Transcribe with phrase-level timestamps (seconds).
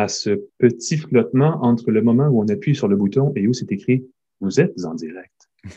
[0.00, 3.52] à ce petit flottement entre le moment où on appuie sur le bouton et où
[3.52, 4.06] c'est écrit
[4.40, 5.50] Vous êtes en direct.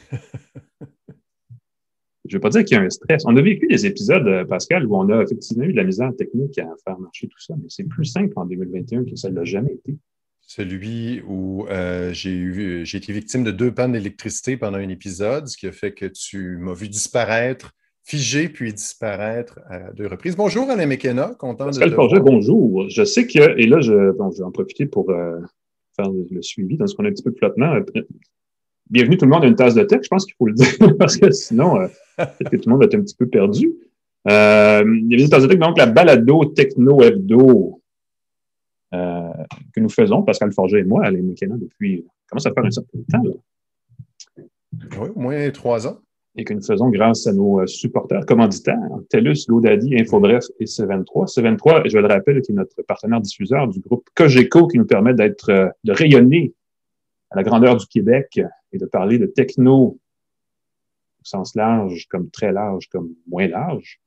[2.27, 3.23] Je ne veux pas dire qu'il y a un stress.
[3.25, 6.11] On a vécu des épisodes, euh, Pascal, où on a effectivement eu de la misère
[6.17, 9.35] technique à faire marcher tout ça, mais c'est plus simple en 2021 que ça ne
[9.35, 9.97] l'a jamais été.
[10.41, 15.47] Celui où euh, j'ai eu, j'ai été victime de deux pannes d'électricité pendant un épisode,
[15.47, 17.73] ce qui a fait que tu m'as vu disparaître,
[18.05, 20.35] figé puis disparaître à deux reprises.
[20.37, 22.87] Bonjour Alain McKenna, content Pascal de te Forget, bonjour.
[22.87, 25.39] Je sais que, et là, je, je vais en profiter pour euh,
[25.95, 27.75] faire le, suivi dans ce qu'on a un petit peu de flottement.
[28.91, 30.67] Bienvenue tout le monde à une tasse de tech, je pense qu'il faut le dire,
[30.99, 31.77] parce que sinon,
[32.17, 33.73] Peut-être que tout le monde va être un petit peu perdu.
[34.27, 37.81] Euh, il y a des donc la balado techno hebdo
[38.93, 39.29] euh,
[39.73, 42.99] que nous faisons, Pascal Forger et moi, Alain McKenna, depuis, comment ça fait un certain
[43.11, 43.23] temps.
[44.37, 45.99] Oui, au moins trois ans.
[46.37, 48.77] Et que nous faisons grâce à nos euh, supporters commanditaires,
[49.09, 51.33] TELUS, GoDaddy, Infobref et C23.
[51.33, 55.13] C23, je le rappelle, qui est notre partenaire diffuseur du groupe Cogeco qui nous permet
[55.13, 56.53] d'être, euh, de rayonner
[57.31, 58.39] à la grandeur du Québec
[58.73, 59.97] et de parler de techno
[61.27, 63.99] sens large, comme très large, comme moins large.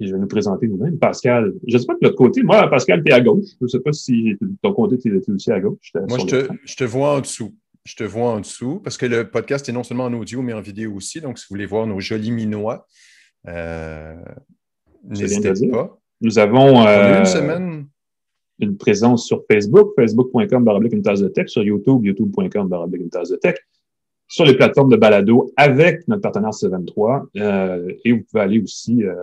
[0.00, 0.98] Et je vais nous présenter nous-mêmes.
[0.98, 2.42] Pascal, je ne sais pas de l'autre côté.
[2.44, 3.46] Moi, Pascal, tu es à gauche.
[3.58, 5.92] Je ne sais pas si ton côté, tu es aussi à gauche.
[6.08, 7.52] Moi, je te, je te, vois en dessous.
[7.88, 10.52] Je te vois en dessous parce que le podcast est non seulement en audio, mais
[10.52, 11.22] en vidéo aussi.
[11.22, 12.86] Donc, si vous voulez voir nos jolis minois,
[13.46, 14.14] euh,
[15.04, 15.98] n'hésitez pas.
[16.20, 17.86] Nous avons euh, une semaine
[18.58, 23.08] une présence sur Facebook, facebook.com baroblique une tasse de tech, sur YouTube, youtube.com baroblique une
[23.08, 23.56] tasse de tech
[24.26, 27.22] sur les plateformes de balado avec notre partenaire C23.
[27.38, 29.14] Euh, et vous pouvez aller aussi euh,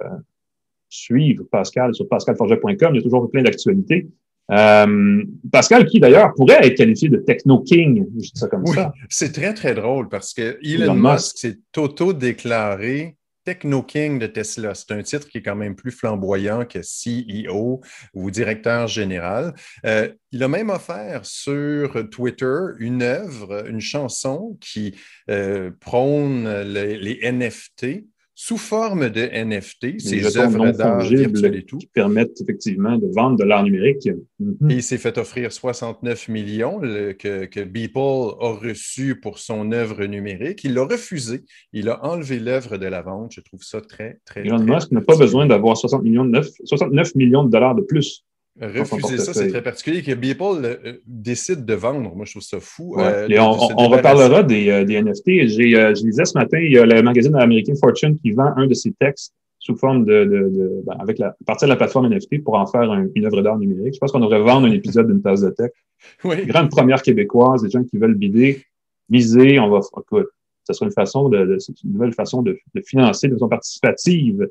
[0.90, 2.96] suivre Pascal sur pascalforget.com.
[2.96, 4.08] Il y a toujours plein d'actualités.
[4.52, 8.76] Euh, Pascal, qui d'ailleurs pourrait être qualifié de techno king, je dis ça comme oui,
[8.76, 8.94] ça.
[9.10, 14.74] C'est très, très drôle parce que Elon, Musk s'est auto-déclaré Techno King de Tesla.
[14.74, 17.82] C'est un titre qui est quand même plus flamboyant que CEO
[18.14, 19.54] ou directeur général.
[19.86, 24.96] Euh, il a même offert sur Twitter une œuvre, une chanson qui
[25.30, 28.06] euh, prône les, NFT
[28.38, 31.78] sous forme de NFT, ces œuvres d'art virtuelles et tout.
[31.78, 34.10] Qui permettent effectivement de vendre de l'art numérique.
[34.40, 34.70] Mhm.
[34.70, 40.06] Et il s'est fait offrir 69 millions que, que Beeple a reçu pour son œuvre
[40.06, 40.66] numérique.
[40.66, 41.46] Il l'a refusé.
[41.72, 43.32] Il a enlevé l'œuvre de la vente.
[43.34, 44.42] Je trouve ça très, très.
[44.42, 48.26] Elon Musk n'a pas besoin d'avoir 69 millions de dollars de plus
[48.62, 50.02] Refuser ça, c'est très particulier.
[50.02, 52.96] Que Beeple euh, décide de vendre, moi, je trouve ça fou.
[53.00, 55.48] Euh, on, reparlera des, euh, des NFT.
[55.48, 58.68] J'ai, je lisais ce matin, il y a le magazine américain Fortune qui vend un
[58.68, 61.76] de ses textes sous forme de, de, de ben, avec la à partir de la
[61.76, 63.96] plateforme NFT pour en faire une œuvre d'art numérique.
[63.96, 65.72] Je pense qu'on devrait vendre un épisode d'une tasse de tech.
[66.24, 66.46] Oui.
[66.46, 68.64] Grande première québécoise, des gens qui veulent bider,
[69.10, 70.28] miser, on va écoute,
[70.64, 74.50] ça sera une façon de, c'est une nouvelle façon de, financer de façon participative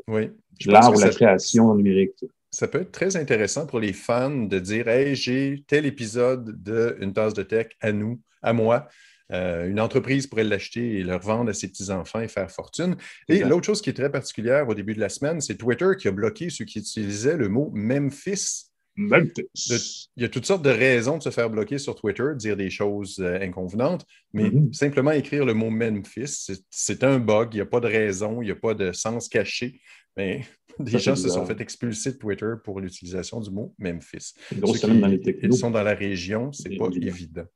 [0.66, 4.88] l'art ou la création numérique ça peut être très intéressant pour les fans de dire
[4.88, 8.88] Hey, j'ai tel épisode d'une tasse de tech à nous, à moi.
[9.32, 12.96] Euh, une entreprise pourrait l'acheter et le revendre à ses petits-enfants et faire fortune.
[13.28, 16.08] Et l'autre chose qui est très particulière au début de la semaine, c'est Twitter qui
[16.08, 18.70] a bloqué ceux qui utilisaient le mot Memphis.
[18.96, 20.08] Memphis.
[20.16, 22.70] il y a toutes sortes de raisons de se faire bloquer sur Twitter, dire des
[22.70, 24.72] choses euh, inconvenantes, mais mm-hmm.
[24.72, 28.46] simplement écrire le mot Memphis, c'est un bug, il n'y a pas de raison, il
[28.46, 29.80] n'y a pas de sens caché.
[30.16, 30.44] Mais
[30.78, 34.34] des gens se sont fait expulser de Twitter pour l'utilisation du mot Memphis.
[34.52, 37.46] Ils sont dans la région, c'est pas évident.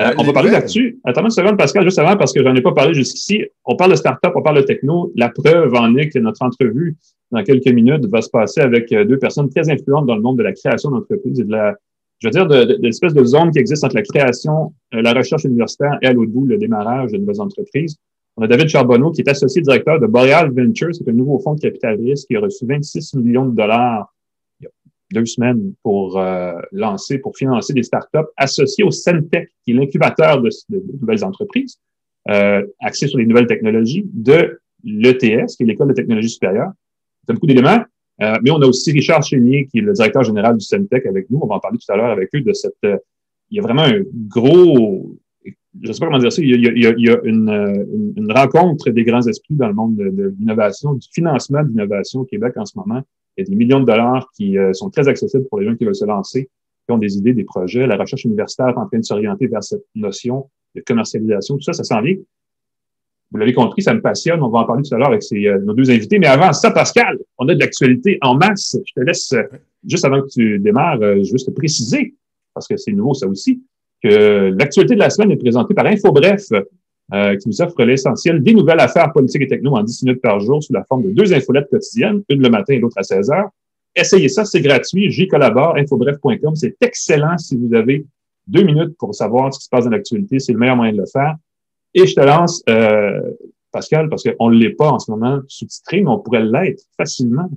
[0.00, 0.98] Euh, on va parler là-dessus.
[1.04, 3.44] Attends une seconde, Pascal, juste avant, parce que j'en ai pas parlé jusqu'ici.
[3.64, 5.12] On parle de start-up, on parle de techno.
[5.14, 6.96] La preuve en est que notre entrevue,
[7.30, 10.38] dans quelques minutes, va se passer avec euh, deux personnes très influentes dans le monde
[10.38, 11.74] de la création d'entreprises et de la,
[12.18, 15.44] je veux dire, de, l'espèce de zone qui existe entre la création, euh, la recherche
[15.44, 17.96] universitaire et à l'autre bout, le démarrage de nouvelles entreprises.
[18.36, 21.54] On a David Charbonneau, qui est associé directeur de Boreal Ventures, c'est un nouveau fonds
[21.54, 24.12] de capital risque qui a reçu 26 millions de dollars
[25.12, 30.40] deux semaines pour euh, lancer, pour financer des startups associées au Centec, qui est l'incubateur
[30.40, 30.50] de,
[31.00, 31.78] nouvelles entreprises,
[32.30, 36.70] euh, axé sur les nouvelles technologies, de l'ETS, qui est l'École de technologie supérieure.
[37.26, 37.82] C'est beaucoup d'éléments.
[38.22, 41.28] Euh, mais on a aussi Richard Chénier, qui est le directeur général du Centec avec
[41.30, 41.40] nous.
[41.42, 42.74] On va en parler tout à l'heure avec eux de cette.
[42.84, 42.96] Euh,
[43.50, 45.16] il y a vraiment un gros
[45.82, 48.32] je ne sais pas comment dire ça, il y a, il y a, une, une,
[48.32, 52.54] rencontre des grands esprits dans le monde de, l'innovation, du financement de l'innovation au Québec
[52.56, 53.02] en ce moment.
[53.36, 55.74] Il y a des millions de dollars qui euh, sont très accessibles pour les gens
[55.74, 56.48] qui veulent se lancer,
[56.86, 57.86] qui ont des idées, des projets.
[57.86, 61.56] La recherche universitaire est en train de s'orienter vers cette notion de commercialisation.
[61.56, 62.16] Tout ça, ça s'en vient.
[63.30, 64.40] Vous l'avez compris, ça me passionne.
[64.42, 66.18] On va en parler tout à l'heure avec euh, nos deux invités.
[66.18, 68.76] Mais avant ça, Pascal, on a de l'actualité en masse.
[68.86, 69.42] Je te laisse, euh,
[69.86, 72.14] juste avant que tu démarres, veux juste te préciser,
[72.54, 73.62] parce que c'est nouveau ça aussi,
[74.04, 76.50] l'actualité de la semaine est présentée par InfoBref,
[77.12, 80.40] euh, qui nous offre l'essentiel des nouvelles affaires politiques et techno en 10 minutes par
[80.40, 83.30] jour sous la forme de deux infolettes quotidiennes, une le matin et l'autre à 16
[83.30, 83.50] heures.
[83.94, 85.10] essayez ça, c'est gratuit.
[85.10, 86.54] J'y collabore, infobref.com.
[86.56, 88.06] C'est excellent si vous avez
[88.46, 90.38] deux minutes pour savoir ce qui se passe dans l'actualité.
[90.38, 91.36] C'est le meilleur moyen de le faire.
[91.92, 93.20] Et je te lance, euh,
[93.70, 97.50] Pascal, parce qu'on ne l'est pas en ce moment sous-titré, mais on pourrait l'être facilement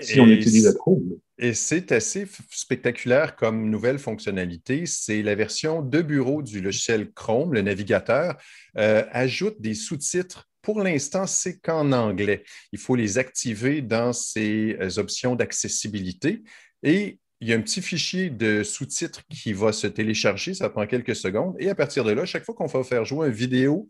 [0.00, 1.14] si on utilise le Chrome.
[1.38, 4.86] Et c'est assez spectaculaire comme nouvelle fonctionnalité.
[4.86, 8.36] C'est la version de bureau du logiciel Chrome, le navigateur,
[8.76, 12.44] euh, ajoute des sous-titres pour l'instant, c'est qu'en anglais.
[12.72, 16.42] Il faut les activer dans ces euh, options d'accessibilité.
[16.84, 20.86] Et il y a un petit fichier de sous-titres qui va se télécharger, ça prend
[20.86, 21.56] quelques secondes.
[21.58, 23.88] Et à partir de là, chaque fois qu'on va faire jouer une vidéo,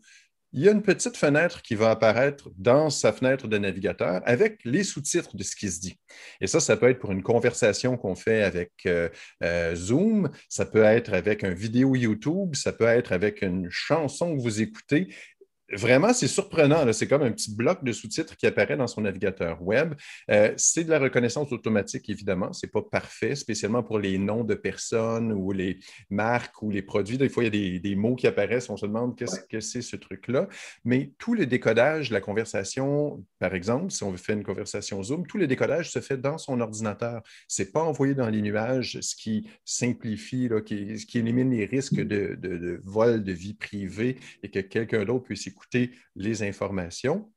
[0.53, 4.59] il y a une petite fenêtre qui va apparaître dans sa fenêtre de navigateur avec
[4.63, 5.99] les sous-titres de ce qui se dit.
[6.41, 9.09] Et ça, ça peut être pour une conversation qu'on fait avec euh,
[9.43, 14.35] euh, Zoom, ça peut être avec un vidéo YouTube, ça peut être avec une chanson
[14.35, 15.09] que vous écoutez
[15.71, 16.91] vraiment, c'est surprenant.
[16.93, 19.93] C'est comme un petit bloc de sous-titres qui apparaît dans son navigateur web.
[20.29, 22.53] Euh, c'est de la reconnaissance automatique, évidemment.
[22.53, 25.79] Ce n'est pas parfait, spécialement pour les noms de personnes ou les
[26.09, 27.17] marques ou les produits.
[27.17, 28.69] Des fois, il y a des, mots qui apparaissent.
[28.69, 30.47] On se demande qu'est-ce que c'est ce truc-là.
[30.83, 35.37] Mais tout le décodage la conversation, par exemple, si on fait une conversation Zoom, tout
[35.37, 37.21] le décodage se fait dans son ordinateur.
[37.47, 41.51] Ce n'est pas envoyé dans les nuages, ce qui simplifie, là, qui, ce qui élimine
[41.51, 46.43] les risques de, de vol de vie privée et que quelqu'un d'autre puisse écouter les
[46.43, 47.31] informations.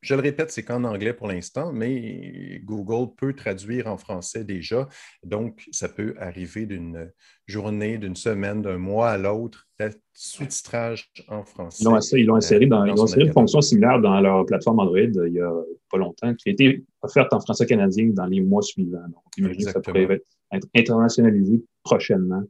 [0.00, 4.88] Je le répète, c'est qu'en anglais pour l'instant, mais Google peut traduire en français déjà.
[5.24, 7.10] Donc, ça peut arriver d'une
[7.46, 9.66] journée, d'une semaine, d'un mois à l'autre,
[10.12, 11.82] sous-titrage en français.
[12.12, 15.32] Ils l'ont inséré, dans, ils ont inséré une fonction similaire dans leur plateforme Android il
[15.32, 15.52] n'y a
[15.90, 19.08] pas longtemps, qui a été offerte en français canadien dans les mois suivants.
[19.08, 20.22] Donc, imaginez que ça pourrait
[20.52, 22.44] être internationalisé prochainement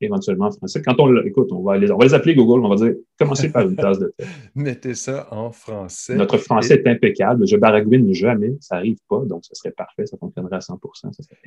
[0.00, 0.82] éventuellement en français.
[0.82, 3.50] Quand on écoute, on va, les, on va les appeler Google, on va dire commencez
[3.50, 4.24] par une tasse de thé.
[4.54, 6.14] Mettez ça en français.
[6.16, 7.46] Notre français est impeccable.
[7.46, 10.78] Je baragouine jamais, ça n'arrive pas, donc ce serait parfait, ça fonctionnerait à 100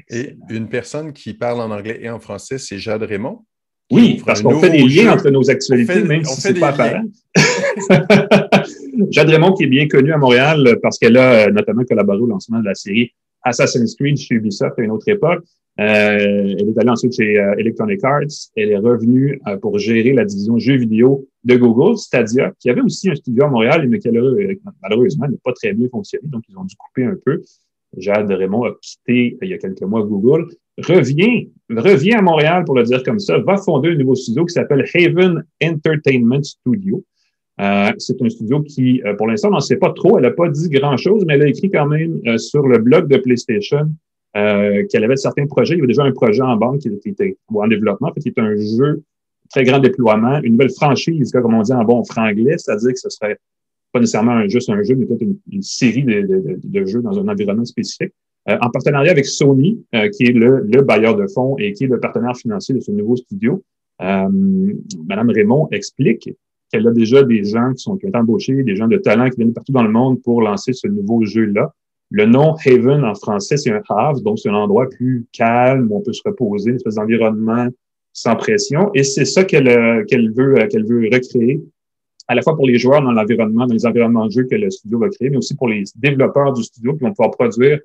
[0.10, 3.44] Et une personne qui parle en anglais et en français, c'est Jade Raymond?
[3.92, 7.04] Oui, parce qu'on fait des liens entre nos actualités, même si c'est pas apparent.
[9.10, 12.28] Jade Raymond, qui est bien connue à Montréal parce qu'elle a euh, notamment collaboré au
[12.28, 13.13] lancement de la série
[13.44, 15.44] Assassin's Creed chez Ubisoft à une autre époque.
[15.80, 18.50] Euh, elle est allée ensuite chez euh, Electronic Arts.
[18.56, 22.81] Elle est revenue euh, pour gérer la division jeux vidéo de Google, Stadia, qui avait
[22.81, 24.09] aussi un studio à Montréal, mais qui
[24.81, 27.41] malheureusement n'a pas très bien fonctionné, donc ils ont dû couper un peu.
[27.97, 30.47] Jade Raymond a quitté il y a quelques mois Google,
[30.77, 34.53] revient, revient à Montréal pour le dire comme ça, va fonder un nouveau studio qui
[34.53, 37.03] s'appelle Haven Entertainment Studio.
[37.60, 40.18] Euh, c'est un studio qui, pour l'instant, on n'en sait pas trop.
[40.18, 43.18] Elle n'a pas dit grand-chose, mais elle a écrit quand même sur le blog de
[43.18, 43.90] PlayStation
[44.38, 45.74] euh, qu'elle avait certains projets.
[45.74, 48.56] Il y avait déjà un projet en banque qui était en développement, qui est un
[48.56, 49.02] jeu
[49.50, 53.10] très grand déploiement, une nouvelle franchise, comme on dit en bon franglais, c'est-à-dire que ce
[53.10, 53.40] serait
[53.92, 58.14] pas nécessairement juste un jeu, mais peut-être une, série de, jeux dans un environnement spécifique.
[58.48, 61.88] Euh, en partenariat avec Sony, euh, qui est le, bailleur de fonds et qui est
[61.88, 63.64] le partenaire financier de ce nouveau studio,
[64.00, 66.30] Madame Raymond explique
[66.71, 69.30] qu'elle a déjà des gens qui sont qui ont été embauchés, des gens de talent
[69.30, 71.74] qui viennent partout dans le monde pour lancer ce nouveau jeu-là.
[72.12, 75.98] Le nom Haven en français, c'est un have, donc c'est un endroit plus calme où
[75.98, 77.68] on peut se reposer, une espèce d'environnement
[78.13, 78.89] sans pression.
[78.95, 80.04] Et c'est ça qu'elle euh,
[80.36, 81.62] veut euh, qu'elle veut recréer,
[82.27, 84.69] à la fois pour les joueurs dans l'environnement, dans les environnements de jeu que le
[84.69, 87.80] studio va créer, mais aussi pour les développeurs du studio qui vont pouvoir produire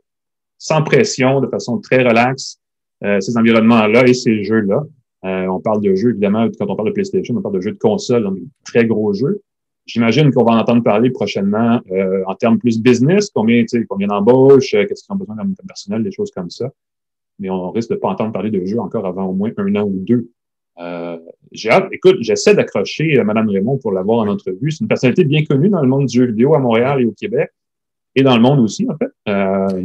[0.59, 2.59] sans pression, de façon très relaxe,
[3.03, 4.83] euh, ces environnements-là et ces jeux-là.
[5.25, 7.79] On parle de jeux, évidemment, quand on parle de PlayStation, on parle de jeux de
[7.79, 9.41] console, donc très gros jeux.
[9.87, 14.73] J'imagine qu'on va en entendre parler prochainement euh, en termes plus business, combien, combien d'embauches,
[14.75, 16.71] euh, qu'est-ce qu'ils ont besoin comme personnel, des choses comme ça.
[17.39, 19.85] Mais on risque de pas entendre parler de jeu encore avant au moins un an
[19.85, 20.31] ou deux.
[20.79, 21.19] Euh,
[21.53, 21.89] j'ai hâte.
[21.93, 24.71] Écoute, j'essaie d'accrocher euh, Mme Raymond pour l'avoir en entrevue.
[24.71, 27.13] C'est une personnalité bien connue dans le monde du jeu vidéo à Montréal et au
[27.13, 27.51] Québec
[28.15, 29.11] et dans le monde aussi, en fait.
[29.29, 29.83] Euh,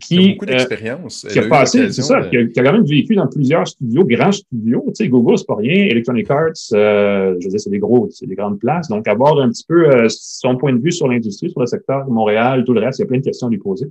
[0.00, 1.26] qui, a beaucoup d'expérience.
[1.30, 4.84] qui a passé, c'est ça, qui, a, quand même vécu dans plusieurs studios, grands studios.
[4.88, 5.86] Tu sais, Google, c'est pas rien.
[5.86, 8.88] Electronic Arts, euh, je veux dire, c'est des gros, c'est des grandes places.
[8.88, 12.06] Donc, avoir un petit peu euh, son point de vue sur l'industrie, sur le secteur
[12.06, 13.86] de Montréal, tout le reste, il y a plein de questions à lui poser.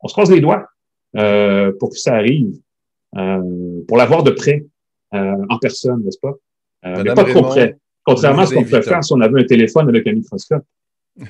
[0.00, 0.66] On se croise les doigts
[1.16, 2.56] euh, pour que ça arrive,
[3.12, 4.64] pour l'avoir de près,
[5.12, 6.34] en personne, n'est-ce pas?
[6.84, 7.76] mais pas trop près.
[8.04, 10.64] Contrairement à ce qu'on pourrait faire si on avait un téléphone avec un microscope.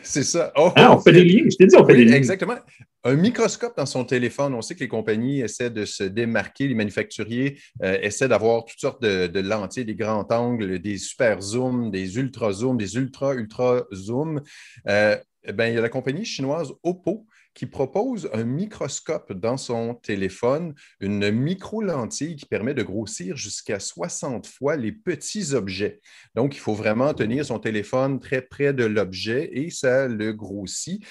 [0.02, 0.52] C'est ça.
[0.56, 1.44] Oh, hein, on fait des liens.
[1.50, 2.16] Je t'ai dit, on fait des liens.
[2.16, 2.54] Exactement.
[3.02, 6.74] Un microscope dans son téléphone, on sait que les compagnies essaient de se démarquer, les
[6.74, 12.18] manufacturiers euh, essaient d'avoir toutes sortes de, lentilles, des grands angles, des super zooms, des
[12.18, 14.42] ultra zooms, des ultra ultra zooms.
[14.86, 15.16] Euh,
[15.54, 20.74] ben, il y a la compagnie chinoise Oppo qui propose un microscope dans son téléphone,
[21.00, 26.00] une micro-lentille qui permet de grossir jusqu'à 60 fois les petits objets.
[26.34, 31.02] Donc, il faut vraiment tenir son téléphone très près de l'objet et ça le grossit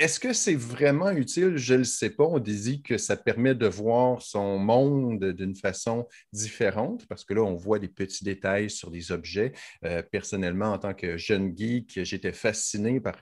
[0.00, 1.58] est-ce que c'est vraiment utile?
[1.58, 2.24] Je ne le sais pas.
[2.24, 7.42] On dit que ça permet de voir son monde d'une façon différente parce que là,
[7.42, 9.52] on voit des petits détails sur des objets.
[9.84, 13.20] Euh, personnellement, en tant que jeune geek, j'étais fasciné par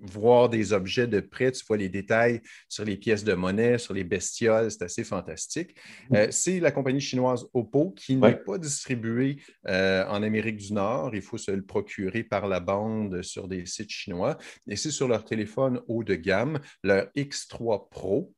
[0.00, 3.94] voir des objets de près, tu vois les détails sur les pièces de monnaie, sur
[3.94, 5.74] les bestioles, c'est assez fantastique.
[6.10, 6.16] Mm.
[6.16, 9.36] Euh, c'est la compagnie chinoise Oppo qui n'est pas distribuée
[9.68, 11.14] euh, en Amérique du Nord.
[11.14, 14.36] Il faut se le procurer par la bande sur des sites chinois.
[14.68, 18.32] Et c'est sur leur téléphone haut de gamme, leur X3 Pro.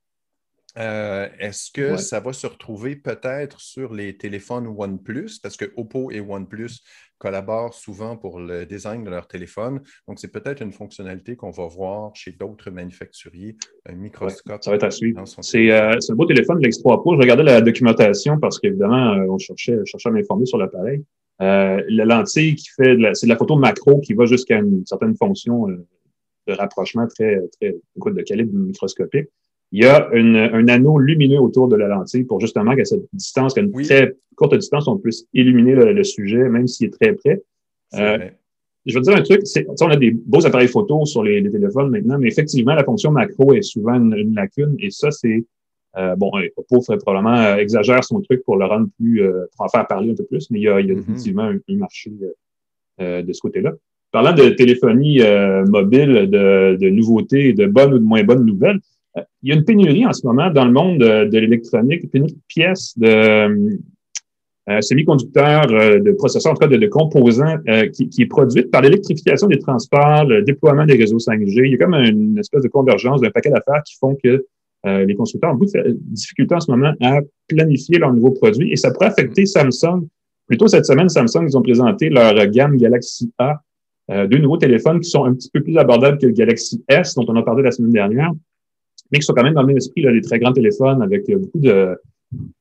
[0.76, 5.40] Euh, est-ce que ça va se retrouver peut-être sur les téléphones OnePlus?
[5.42, 6.70] Parce que Oppo et OnePlus
[7.18, 9.80] collaborent souvent pour le design de leur téléphone.
[10.06, 13.56] Donc, c'est peut-être une fonctionnalité qu'on va voir chez d'autres manufacturiers,
[13.86, 14.62] un microscope.
[14.62, 15.22] ça va être à suivre.
[15.42, 17.14] C'est euh, un beau téléphone, l'X3 Pro.
[17.14, 21.04] Je regardais la documentation parce qu'évidemment, euh, on cherchait, cherchait à m'informer sur l'appareil.
[21.40, 25.16] Euh, la lentille qui fait, c'est de la photo macro qui va jusqu'à une certaine
[25.16, 25.86] fonction euh,
[26.48, 29.28] de rapprochement très, très, de calibre microscopique
[29.72, 33.54] il y a un anneau lumineux autour de la lentille pour justement qu'à cette distance,
[33.54, 37.42] qu'à une très courte distance, on puisse illuminer le, sujet, même s'il est très près.
[37.94, 38.18] Euh,
[38.86, 39.42] je veux dire un truc,
[39.80, 43.52] on a des beaux appareils photo sur les, téléphones maintenant, mais effectivement, la fonction macro
[43.52, 45.44] est souvent une, lacune, et ça, c'est
[45.96, 46.30] euh, bon,
[46.84, 50.12] ferait probablement euh, exagère son truc pour le rendre plus, euh, pour en faire parler
[50.12, 51.00] un peu plus, mais il y a, il y a mm-hmm.
[51.00, 52.10] effectivement un, marché
[52.98, 53.72] de ce côté-là.
[54.10, 55.20] Parlant de téléphonie
[55.66, 58.80] mobile, de, de nouveautés, de bonnes ou de moins bonnes nouvelles,
[59.42, 62.32] il y a une pénurie en ce moment dans le monde de, l'électronique, une pénurie
[62.32, 63.78] de pièces, de
[64.68, 68.82] euh, semi-conducteurs, euh, de processeurs, en tout cas de, composants euh, qui, est produite par
[68.82, 71.64] l'électrification des transports, le déploiement des réseaux 5G.
[71.64, 74.44] Il y a comme une espèce de convergence d'un paquet d'affaires qui font que
[74.84, 78.76] les constructeurs ont beaucoup de difficultés en ce moment à planifier leurs nouveaux produits et
[78.76, 80.06] ça pourrait affecter Samsung.
[80.46, 83.60] Plutôt cette semaine, Samsung, ils ont présenté leur gamme Galaxy A,
[84.08, 87.26] deux nouveaux téléphones qui sont un petit peu plus abordables que le Galaxy S, dont
[87.28, 88.30] on a parlé la semaine dernière,
[89.10, 91.28] mais qui sont quand même dans le même esprit, là, des très grands téléphones avec
[91.30, 91.96] euh, beaucoup de,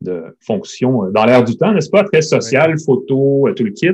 [0.01, 2.03] de fonctions euh, dans l'air du temps, n'est-ce pas?
[2.03, 3.91] Très social, photo, euh, tout le kit.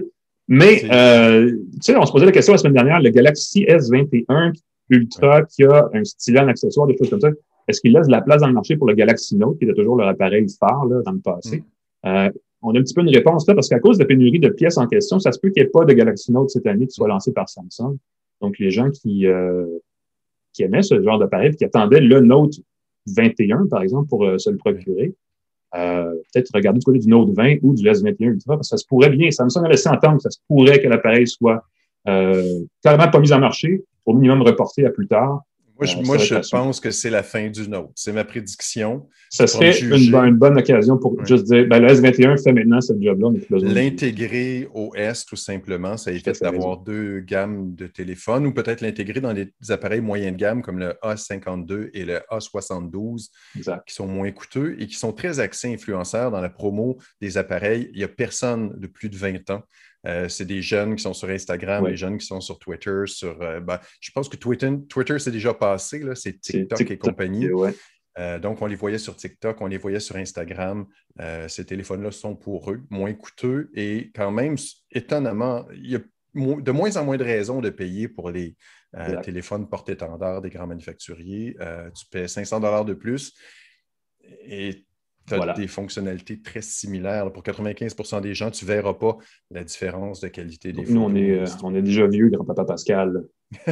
[0.48, 4.54] Mais, euh, tu sais, on se posait la question la semaine dernière, le Galaxy S21
[4.90, 7.30] Ultra qui a un stylet en accessoire, des choses comme ça,
[7.68, 9.74] est-ce qu'il laisse de la place dans le marché pour le Galaxy Note, qui était
[9.74, 11.58] toujours leur appareil phare là, dans le passé?
[11.58, 12.08] Mm.
[12.08, 12.30] Euh,
[12.62, 14.50] on a un petit peu une réponse là, parce qu'à cause de la pénurie de
[14.50, 16.88] pièces en question, ça se peut qu'il n'y ait pas de Galaxy Note cette année
[16.88, 17.98] qui soit lancé par Samsung.
[18.42, 19.66] Donc, les gens qui, euh,
[20.54, 22.54] qui aimaient ce genre d'appareil, qui attendaient le Note
[23.08, 25.14] 21, par exemple, pour euh, se le procurer.
[25.76, 28.78] Euh, peut-être regarder du côté du Note 20 ou du S21 Ultra, parce que ça
[28.78, 29.32] se pourrait bien.
[29.32, 31.64] Samsung a laissé entendre que ça se pourrait que l'appareil soit
[32.08, 35.42] euh, carrément pas mis en marché, au minimum reporté à plus tard.
[35.80, 37.92] Moi, je, pense que c'est la fin du Note.
[37.96, 39.08] C'est ma prédiction.
[39.30, 43.30] Ça serait une, bonne occasion pour juste dire ben, le S21 fait maintenant ce job-là.
[43.50, 49.20] L'intégrer au S, tout simplement, ça évite d'avoir deux gammes de téléphones ou peut-être l'intégrer
[49.20, 53.30] dans des appareils moyens de gamme comme le A52 et le A72
[53.88, 57.90] qui sont moins coûteux et qui sont très axés influenceurs dans la promo des appareils.
[57.94, 59.64] Il n'y a personne de plus de 20 ans
[60.06, 63.04] euh, c'est des jeunes qui sont sur Instagram, des jeunes qui sont sur Twitter.
[63.06, 67.50] Sur, euh, ben, je pense que Twitter, Twitter c'est déjà passé, c'est TikTok, et compagnie.
[68.20, 70.86] Euh, donc, on les voyait sur TikTok, on les voyait sur Instagram.
[71.48, 74.56] ces téléphones-là sont pour eux, moins coûteux et quand même,
[74.92, 76.00] étonnamment, il y a
[76.36, 78.56] de moins en moins de raisons de payer pour les
[79.24, 81.56] téléphones porte-étendard des grands manufacturiers.
[81.96, 83.34] tu paies 500 de plus
[84.46, 84.86] et
[85.28, 87.32] tu as des fonctionnalités très similaires.
[87.32, 89.18] Pour 95% des gens, tu ne verras pas
[89.52, 90.94] la différence de qualité des photos.
[90.94, 93.24] Nous, on est, euh, on est déjà vieux, grand-papa Pascal.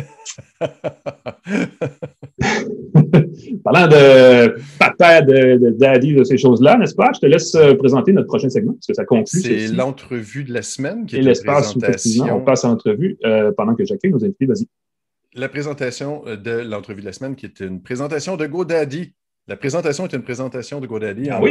[3.64, 7.12] Parlant de papa, de, daddy, de ces choses-là, n'est-ce pas?
[7.16, 9.42] Je te laisse euh, présenter notre prochain segment, parce que ça conclut.
[9.42, 13.76] C'est l'entrevue de la semaine qui est Et l'espace on passe à l'entrevue euh, pendant
[13.76, 14.38] que chacun nous invite.
[14.42, 14.68] Vas-y.
[15.34, 19.14] La présentation de l'entrevue de la semaine qui est une présentation de GoDaddy.
[19.48, 21.42] La présentation est une présentation de GoDaddy, ah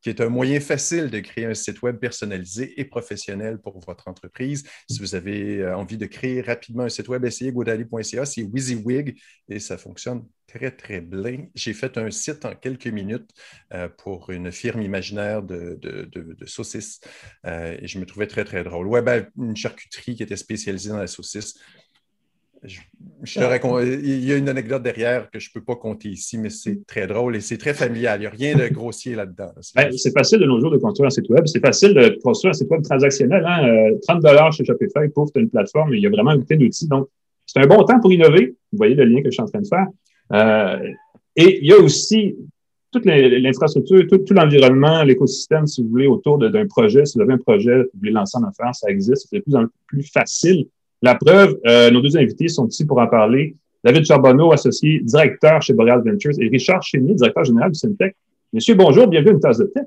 [0.00, 4.06] qui est un moyen facile de créer un site web personnalisé et professionnel pour votre
[4.06, 4.64] entreprise.
[4.88, 9.20] Si vous avez euh, envie de créer rapidement un site web, essayez godaddy.ca, c'est WYSIWYG
[9.48, 11.46] et ça fonctionne très, très bien.
[11.54, 13.30] J'ai fait un site en quelques minutes
[13.72, 15.78] euh, pour une firme imaginaire de,
[16.46, 17.00] saucisses
[17.46, 18.86] euh, et je me trouvais très, très drôle.
[18.86, 21.58] Ouais, ben, une charcuterie qui était spécialisée dans la saucisse.
[22.62, 22.80] Je,
[23.24, 26.86] il y a une anecdote derrière que je ne peux pas compter ici, mais c'est
[26.86, 28.18] très drôle et c'est très familial.
[28.18, 29.50] Il n'y a rien de grossier là-dedans.
[29.74, 31.46] Ben, c'est facile de nos jours de construire un site web.
[31.46, 33.44] C'est facile de construire un site web transactionnel.
[33.46, 33.90] Hein?
[34.06, 35.94] 30 euh, chez Shopify, pouf, tu as une plateforme.
[35.94, 36.88] Il y a vraiment une d'outils.
[36.88, 37.08] Donc,
[37.46, 38.54] c'est un bon temps pour innover.
[38.72, 39.86] Vous voyez le lien que je suis en train de faire.
[40.32, 40.92] Euh,
[41.36, 42.36] et il y a aussi
[42.92, 47.06] toute l'infrastructure, tout, tout l'environnement, l'écosystème, si vous voulez, autour d'un projet.
[47.06, 49.28] Si vous avez un projet, vous voulez lancer en affaires, ça existe.
[49.30, 50.66] C'est de plus en plus facile
[51.02, 53.56] la preuve, euh, nos deux invités sont ici pour en parler.
[53.82, 58.14] David Charbonneau, associé directeur chez Boreal Ventures, et Richard Chénier, directeur général du Syntec.
[58.52, 59.86] Monsieur, bonjour, bienvenue à une tasse de tech.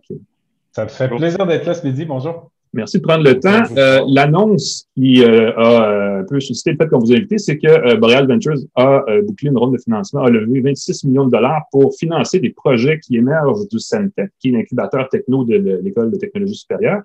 [0.72, 2.06] Ça me fait plaisir d'être là ce midi.
[2.06, 2.50] Bonjour.
[2.74, 3.64] Merci de prendre le temps.
[3.78, 7.38] Euh, l'annonce qui euh, a euh, un peu suscité le fait qu'on vous a invité,
[7.38, 11.32] c'est que Boreal Ventures a bouclé une ronde de financement, a levé 26 millions de
[11.32, 16.10] dollars pour financer des projets qui émergent du Centec, qui est l'incubateur techno de l'École
[16.10, 17.02] de technologie supérieure.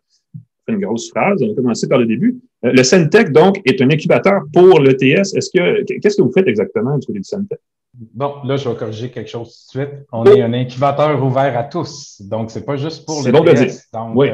[0.69, 2.41] Une grosse phrase, on va commencer par le début.
[2.63, 5.35] le Centec, donc, est un incubateur pour l'ETS.
[5.35, 7.59] Est-ce que, qu'est-ce que vous faites exactement du côté du Centec?
[7.95, 10.07] Bon, là, je vais corriger quelque chose tout de suite.
[10.13, 12.21] On est un incubateur ouvert à tous.
[12.21, 13.45] Donc, c'est pas juste pour le bon
[13.93, 14.31] Donc, oui.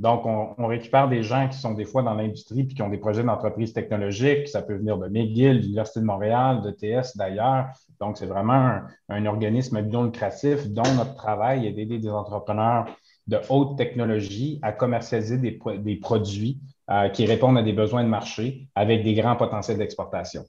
[0.00, 2.98] Donc, on, récupère des gens qui sont des fois dans l'industrie puis qui ont des
[2.98, 4.48] projets d'entreprise technologique.
[4.48, 7.66] Ça peut venir de McGill, de l'Université de Montréal, de TS d'ailleurs.
[8.00, 12.86] Donc, c'est vraiment un, organisme non lucratif dont notre travail est d'aider des entrepreneurs
[13.26, 18.68] de haute technologie à commercialiser des, produits euh, qui répondent à des besoins de marché
[18.74, 20.44] avec des grands potentiels d'exportation.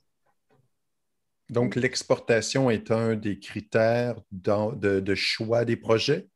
[1.49, 6.27] Donc, l'exportation est un des critères de choix des projets?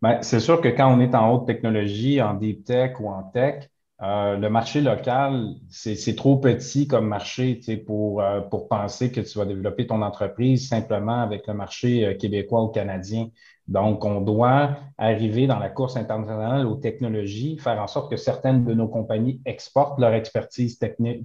[0.00, 3.22] Ben, c'est sûr que quand on est en haute technologie, en deep tech ou en
[3.24, 3.68] tech,
[4.02, 9.38] euh, le marché local, c'est trop petit comme marché pour, euh, pour penser que tu
[9.38, 13.28] vas développer ton entreprise simplement avec le marché euh, québécois ou canadien.
[13.68, 18.64] Donc, on doit arriver dans la course internationale aux technologies, faire en sorte que certaines
[18.64, 20.78] de nos compagnies exportent leur expertise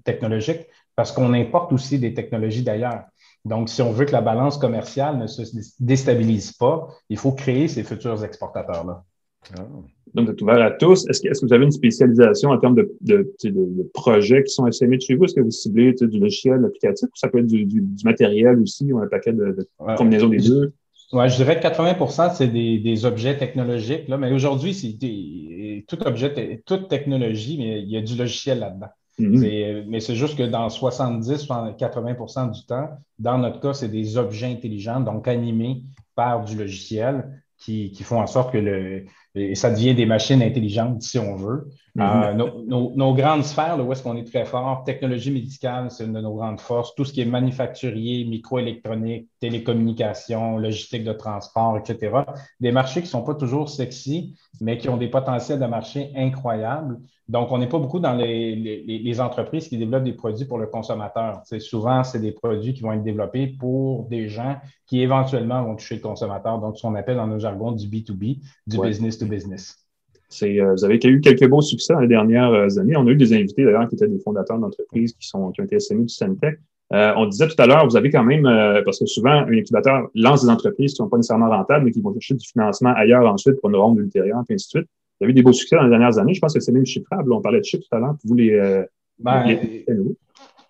[0.06, 3.04] technologique parce qu'on importe aussi des technologies d'ailleurs.
[3.46, 5.42] Donc, si on veut que la balance commerciale ne se
[5.80, 9.04] déstabilise pas, il faut créer ces futurs exportateurs-là.
[9.58, 9.64] Ah.
[10.14, 11.08] Donc, vous êtes ouvert à tous.
[11.08, 13.34] Est-ce que, vous avez une spécialisation en termes de,
[13.94, 15.26] projets qui sont SME de chez vous?
[15.26, 17.08] Est-ce que vous ciblez du logiciel applicatif?
[17.08, 20.74] Ou ça peut être du, matériel aussi ou un paquet de, combinaisons des deux?
[21.12, 24.08] Oui, je dirais que 80% c'est des, objets technologiques.
[24.08, 24.98] Là, mais aujourd'hui, c'est
[25.88, 28.90] tout objet, toute technologie, mais il y a du logiciel là-dedans.
[29.20, 29.86] Mm-hmm.
[29.88, 34.48] Mais c'est juste que dans 70, 80% du temps, dans notre cas, c'est des objets
[34.48, 35.84] intelligents, donc animés
[36.16, 39.06] par du logiciel qui, qui font en sorte que le,
[39.56, 41.70] ça devient des machines intelligentes, si on veut.
[41.98, 46.14] Euh, nos, grandes sphères, là, où est-ce qu'on est très fort, technologie médicale, c'est une
[46.14, 46.94] de nos grandes forces.
[46.96, 52.24] Tout ce qui est manufacturier, microélectronique, télécommunications, logistique de transport, etc.
[52.60, 56.12] Des marchés qui ne sont pas toujours sexy, mais qui ont des potentiels de marché
[56.16, 57.00] incroyables.
[57.28, 60.66] Donc, on n'est pas beaucoup dans les, les, entreprises qui développent des produits pour le
[60.66, 61.42] consommateur.
[61.46, 65.76] C'est souvent, c'est des produits qui vont être développés pour des gens qui éventuellement vont
[65.76, 66.60] toucher le consommateur.
[66.60, 69.89] Donc, ce qu'on appelle dans nos jargons du B2B, du business to business.
[70.44, 72.96] Euh, vous avez eu quelques beaux succès dans les dernières euh, années.
[72.96, 75.66] On a eu des invités d'ailleurs qui étaient des fondateurs d'entreprises qui, sont, qui ont
[75.66, 76.60] été du Centec.
[76.92, 78.44] Euh, on disait tout à l'heure, vous avez quand même,
[78.84, 81.92] parce que souvent, un incubateur lance des entreprises qui ne sont pas nécessairement rentables, mais
[81.92, 84.88] qui vont chercher du financement ailleurs ensuite pour une ronde ultérieure, et ainsi de suite.
[85.20, 86.34] Vous avez eu des beaux succès dans les dernières années.
[86.34, 87.32] Je pense que c'est même chiffrable.
[87.32, 88.16] On parlait de chiffres tout à l'heure.
[88.24, 88.84] Vous les,
[89.20, 89.46] ben,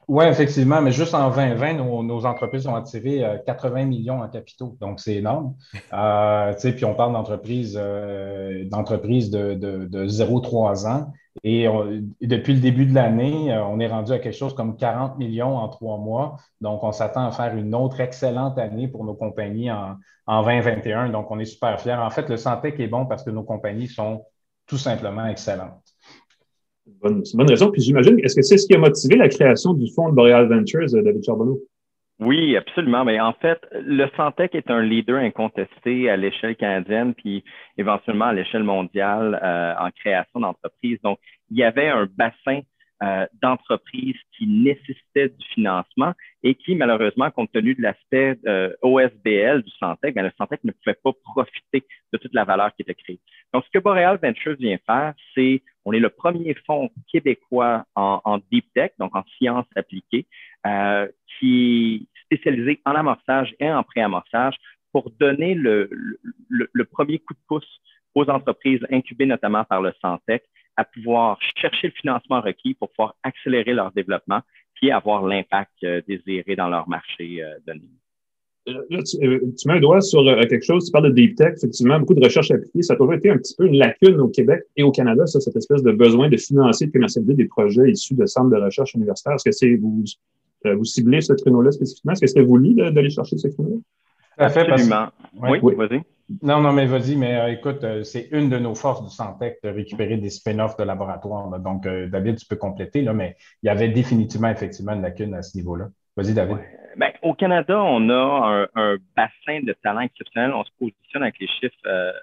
[0.10, 5.00] oui, effectivement, mais juste en 2020, nos, entreprises ont attiré 80 millions en capitaux, donc
[5.00, 5.56] c'est énorme.
[5.94, 11.12] Euh, puis on parle d'entreprises euh, de, de, de 0-3 ans.
[11.44, 11.68] Et,
[12.22, 15.58] depuis le début de l'année, euh, on est rendu à quelque chose comme 40 millions
[15.58, 16.38] en trois mois.
[16.62, 21.10] Donc, on s'attend à faire une autre excellente année pour nos compagnies en, en 2021.
[21.10, 21.94] Donc, on est super fiers.
[21.94, 24.26] En fait, le Santec est bon parce que nos compagnies sont
[24.68, 25.89] tout simplement excellentes.
[27.02, 27.72] C'est une bonne raison.
[27.72, 30.48] Puis j'imagine, est-ce que c'est ce qui a motivé la création du fonds de Boreal
[30.48, 31.60] Ventures, euh, David Charbonneau?
[32.20, 33.06] Oui, absolument.
[33.06, 37.44] Mais en fait, le Santec est un leader incontesté à l'échelle canadienne, puis
[37.78, 41.00] éventuellement à l'échelle mondiale euh, en création d'entreprises.
[41.02, 42.60] Donc, il y avait un bassin
[43.02, 46.12] euh, d'entreprises qui nécessitaient du financement
[46.44, 48.38] et qui, malheureusement, compte tenu de l'aspect
[48.82, 52.82] OSBL du Santec, ben, le Santec ne pouvait pas profiter de toute la valeur qui
[52.82, 53.22] était créée.
[53.54, 58.40] Donc, ce que Boreal Ventures vient faire, c'est, on est le premier fonds québécois en,
[58.52, 60.28] deep tech, donc en sciences appliquées,
[60.68, 61.08] euh,
[61.40, 64.56] qui est spécialisé en amorçage et en préamorçage
[64.92, 65.90] pour donner le
[66.92, 67.82] premier coup de pouce
[68.14, 70.44] aux entreprises incubées notamment par le Santec
[70.78, 74.42] à pouvoir chercher le financement requis pour pouvoir accélérer leur développement
[74.76, 77.82] puis avoir l'impact euh, désiré dans leur marché euh, donné.
[78.90, 81.54] Là, tu, euh, tu, mets un doigt sur quelque chose, tu parles de deep tech,
[81.58, 82.82] effectivement, beaucoup de recherches appliquées.
[82.82, 85.40] Ça a toujours été un petit peu une lacune au Québec et au Canada, ça,
[85.40, 88.94] cette espèce de besoin de financer, de commercialiser des projets issus de centres de recherche
[88.94, 89.34] universitaires.
[89.34, 90.04] Est-ce que c'est vous,
[90.66, 92.14] vous ciblez ce créneau-là spécifiquement?
[92.14, 93.82] Est-ce que c'était voulu d'aller chercher ce créneau-là?
[94.40, 95.08] Absolument.
[95.42, 95.76] Oui, oui.
[95.76, 96.02] vas-y.
[96.44, 99.58] Non, non, mais vas-y, mais euh, écoute, euh, c'est une de nos forces du Santec
[99.64, 101.60] de récupérer des spin-offs de laboratoire.
[101.60, 105.34] Donc, euh, David, tu peux compléter, là, mais il y avait définitivement, effectivement, une lacune
[105.34, 105.90] à ce niveau-là.
[106.98, 110.54] Ben, au Canada, on a un, bassin de talent exceptionnel.
[110.54, 112.14] On se positionne avec les chiffres,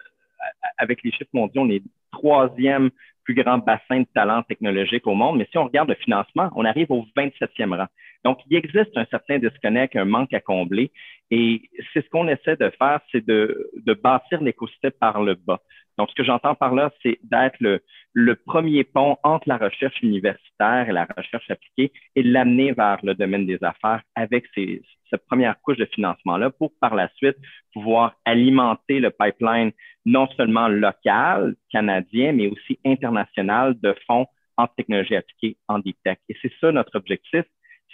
[0.78, 1.62] avec les chiffres mondiaux.
[1.62, 1.82] On est
[2.12, 2.90] troisième
[3.24, 5.38] plus grand bassin de talent technologique au monde.
[5.38, 7.86] Mais si on regarde le financement, on arrive au 27e rang.
[8.24, 10.90] Donc, il existe un certain disconnect, un manque à combler.
[11.30, 15.60] Et c'est ce qu'on essaie de faire, c'est de bâtir l'écosystème par le bas.
[15.98, 17.80] Donc, ce que j'entends par là, c'est d'être le,
[18.18, 23.14] le, premier pont entre la recherche universitaire et la recherche appliquée et l'amener vers le
[23.14, 27.36] domaine des affaires avec ces, cette première couche de financement-là pour par la suite
[27.74, 29.70] pouvoir alimenter le pipeline
[30.06, 34.26] non seulement local, canadien, mais aussi international de fonds
[34.56, 36.16] en technologie appliquée, en deep tech.
[36.30, 37.44] Et c'est ça notre objectif,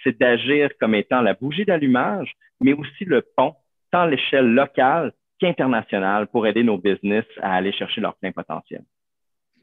[0.04, 3.56] c'est d'agir comme étant la bougie d'allumage, mais aussi le pont,
[3.90, 8.84] tant à l'échelle locale qu'internationale, pour aider nos business à aller chercher leur plein potentiel.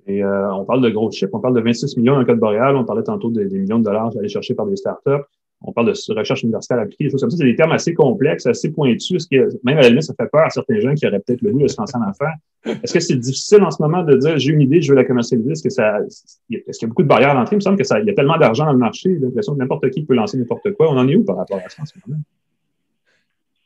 [0.09, 2.75] Euh, on parle de gros chiffres, on parle de 26 millions dans le code boréal,
[2.75, 5.25] on parlait tantôt des, millions de dollars à aller chercher par des startups
[5.61, 7.37] on parle de recherche universitaire appliquée, des choses comme ça.
[7.37, 10.49] C'est des termes assez complexes, assez pointus, même à la limite, ça fait peur à
[10.49, 12.35] certains gens qui auraient peut-être le goût de se lancer en affaires.
[12.65, 15.03] Est-ce que c'est difficile en ce moment de dire j'ai une idée, je veux la
[15.03, 15.51] commercialiser?
[15.51, 17.55] Est-ce que est-ce qu'il y a beaucoup de barrières d'entrée?
[17.55, 19.59] Il me semble que ça, il y a tellement d'argent dans le marché, l'impression que
[19.59, 20.91] n'importe qui peut lancer n'importe quoi.
[20.91, 22.21] On en est où par rapport à ça en ce moment?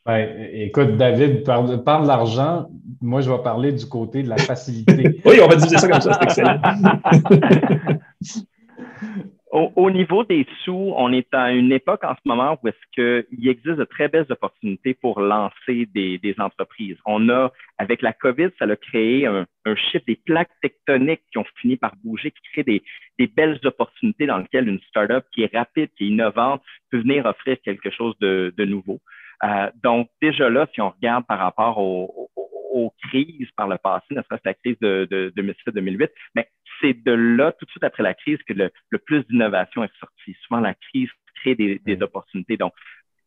[0.06, 2.68] Ben, écoute, David, parle, parle de l'argent.
[3.00, 5.20] Moi, je vais parler du côté de la facilité.
[5.24, 6.60] oui, on va diviser ça comme ça, c'est excellent.
[9.76, 13.48] Au, niveau des sous, on est à une époque en ce moment où est-ce qu'il
[13.48, 16.96] existe de très belles opportunités pour lancer des, entreprises.
[17.06, 21.38] On a, avec la COVID, ça a créé un, un chiffre des plaques tectoniques qui
[21.38, 22.82] ont fini par bouger, qui créent des,
[23.16, 27.24] des belles opportunités dans lesquelles une startup qui est rapide, qui est innovante, peut venir
[27.24, 29.00] offrir quelque chose de, de nouveau.
[29.42, 32.30] Euh, donc, déjà là, si on regarde par rapport aux,
[33.08, 36.48] crises par le passé, ne serait-ce la crise de, de 2007-2008, mais
[36.80, 40.36] c'est de là, tout de suite après la crise, que le, plus d'innovation est sorti.
[40.42, 42.56] Souvent, la crise crée des, opportunités.
[42.56, 42.72] Donc,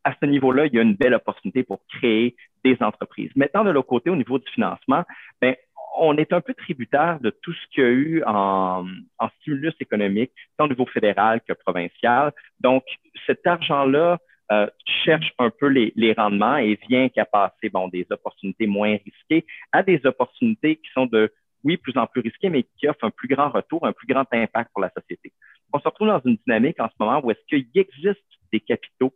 [0.03, 3.31] à ce niveau-là, il y a une belle opportunité pour créer des entreprises.
[3.35, 5.03] Maintenant, de l'autre côté, au niveau du financement,
[5.41, 5.55] ben,
[5.99, 8.85] on est un peu tributaire de tout ce qu'il y a eu en,
[9.17, 12.31] en stimulus économique, tant au niveau fédéral que provincial.
[12.59, 12.83] Donc,
[13.25, 14.19] cet argent-là
[14.51, 14.67] euh,
[15.03, 19.45] cherche un peu les, les, rendements et vient qu'à passer bon, des opportunités moins risquées
[19.71, 21.33] à des opportunités qui sont de,
[21.63, 24.25] oui, plus en plus risquées, mais qui offrent un plus grand retour, un plus grand
[24.31, 25.33] impact pour la société.
[25.73, 29.13] On se retrouve dans une dynamique en ce moment où est-ce qu'il existe des capitaux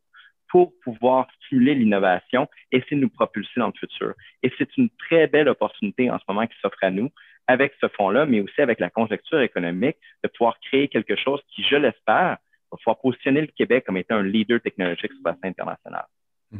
[0.49, 4.13] pour pouvoir stimuler l'innovation et essayer de nous propulser dans le futur.
[4.43, 7.09] Et c'est une très belle opportunité en ce moment qui s'offre à nous
[7.47, 11.63] avec ce fonds-là, mais aussi avec la conjecture économique, de pouvoir créer quelque chose qui,
[11.63, 12.37] je l'espère,
[12.71, 16.05] va pouvoir positionner le Québec comme étant un leader technologique sur la scène internationale.
[16.51, 16.57] Mmh.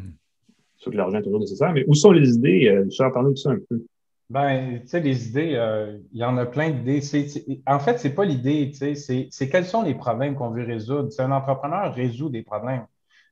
[0.78, 2.68] Sûr que l'argent est toujours nécessaire, mais où sont les idées?
[2.68, 3.84] Euh, Richard, parle-nous de ça un peu.
[4.32, 7.02] Ben, tu sais, les idées, euh, il y en a plein d'idées.
[7.68, 10.64] En fait, ce n'est pas l'idée, tu sais, c'est quels sont les problèmes qu'on veut
[10.64, 11.12] résoudre.
[11.12, 12.86] C'est un entrepreneur résout des problèmes.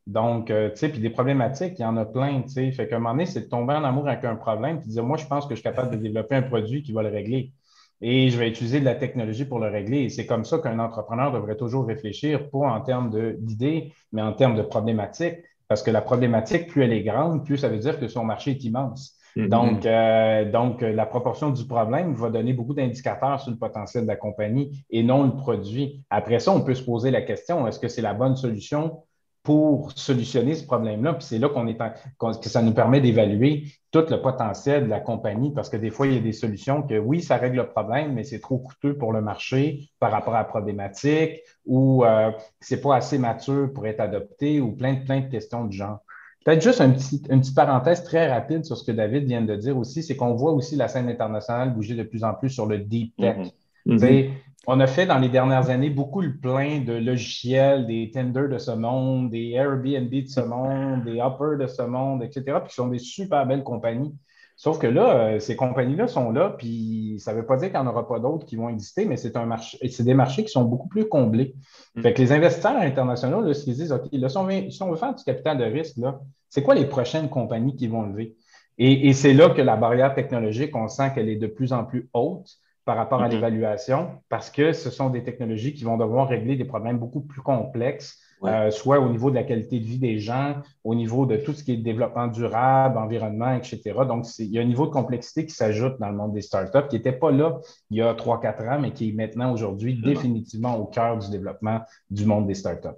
[0.08, 2.72] Donc, euh, tu sais, puis des problématiques, il y en a plein, tu sais.
[2.72, 4.94] Fait qu'à un moment donné, c'est de tomber en amour avec un problème puis de
[4.94, 7.10] dire, moi, je pense que je suis capable de développer un produit qui va le
[7.10, 7.54] régler
[8.02, 10.04] et je vais utiliser de la technologie pour le régler.
[10.04, 14.34] Et c'est comme ça qu'un entrepreneur devrait toujours réfléchir, pas en termes d'idées, mais en
[14.34, 18.00] termes de problématiques, parce que la problématique, plus elle est grande, plus ça veut dire
[18.00, 19.16] que son marché est immense.
[19.36, 19.50] Mm-hmm.
[19.50, 24.08] Donc, euh, donc, la proportion du problème va donner beaucoup d'indicateurs sur le potentiel de
[24.08, 26.04] la compagnie et non le produit.
[26.10, 29.04] Après ça, on peut se poser la question, est-ce que c'est la bonne solution
[29.44, 31.14] pour solutionner ce problème-là.
[31.14, 35.00] Puis c'est là qu'on est que ça nous permet d'évaluer tout le potentiel de la
[35.00, 37.70] compagnie parce que des fois, il y a des solutions que oui, ça règle le
[37.70, 42.32] problème, mais c'est trop coûteux pour le marché par rapport à la problématique ou euh,
[42.60, 46.00] c'est pas assez mature pour être adopté ou plein de, plein de questions de genre.
[46.46, 49.56] Peut-être juste un petit, une petite parenthèse très rapide sur ce que David vient de
[49.56, 52.66] dire aussi, c'est qu'on voit aussi la scène internationale bouger de plus en plus sur
[52.66, 53.38] le deep tech.
[53.86, 54.32] Mm-hmm.
[54.68, 58.58] On a fait dans les dernières années beaucoup le plein de logiciels, des Tinder de
[58.58, 62.76] ce monde, des Airbnb de ce monde, des Upper de ce monde, etc., puis qui
[62.76, 64.14] sont des super belles compagnies.
[64.58, 67.80] Sauf que là, euh, ces compagnies-là sont là, puis ça ne veut pas dire qu'il
[67.80, 70.44] n'y en aura pas d'autres qui vont exister, mais c'est un marché, c'est des marchés
[70.44, 71.56] qui sont beaucoup plus comblés.
[71.96, 72.02] Mm.
[72.02, 75.24] Fait que les investisseurs internationaux, là, s'ils disent, OK, là, si on, veut, faire du
[75.24, 76.20] capital de risque, là,
[76.50, 78.36] c'est quoi les prochaines compagnies qui vont lever?
[78.78, 81.86] Et, et c'est là que la barrière technologique, on sent qu'elle est de plus en
[81.86, 83.34] plus haute par rapport à mm-hmm.
[83.34, 87.42] l'évaluation parce que ce sont des technologies qui vont devoir régler des problèmes beaucoup plus
[87.42, 91.36] complexes, euh, soit au niveau de la qualité de vie des gens, au niveau de
[91.36, 93.94] tout ce qui est développement durable, environnement, etc.
[94.08, 96.88] Donc, il y a un niveau de complexité qui s'ajoute dans le monde des startups
[96.90, 97.60] qui n'était pas là
[97.92, 101.82] il y a 3-4 ans, mais qui est maintenant aujourd'hui définitivement au cœur du développement
[102.10, 102.98] du monde des startups.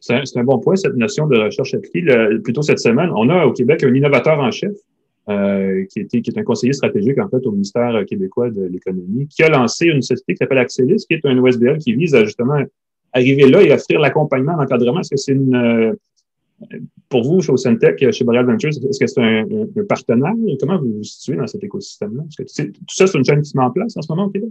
[0.00, 2.06] C'est un, un, bon point, cette notion de recherche appliquée.
[2.42, 4.72] plutôt cette semaine, on a au Québec un innovateur en chef
[5.28, 9.28] euh, qui, était, qui est un conseiller stratégique en fait au ministère québécois de l'économie,
[9.28, 12.24] qui a lancé une société qui s'appelle Axelis, qui est un OSBL qui vise à
[12.24, 12.60] justement
[13.12, 15.00] arriver là et offrir l'accompagnement, l'encadrement.
[15.00, 15.92] Est-ce que c'est une euh,
[17.08, 20.32] pour vous, chez Ocentech, chez Boreal Ventures, est-ce que c'est un, un, partenaire?
[20.60, 22.24] Comment vous vous situez dans cet écosystème-là?
[22.36, 24.30] Que tout ça, c'est une chaîne qui se met en place en ce moment au
[24.30, 24.50] Québec?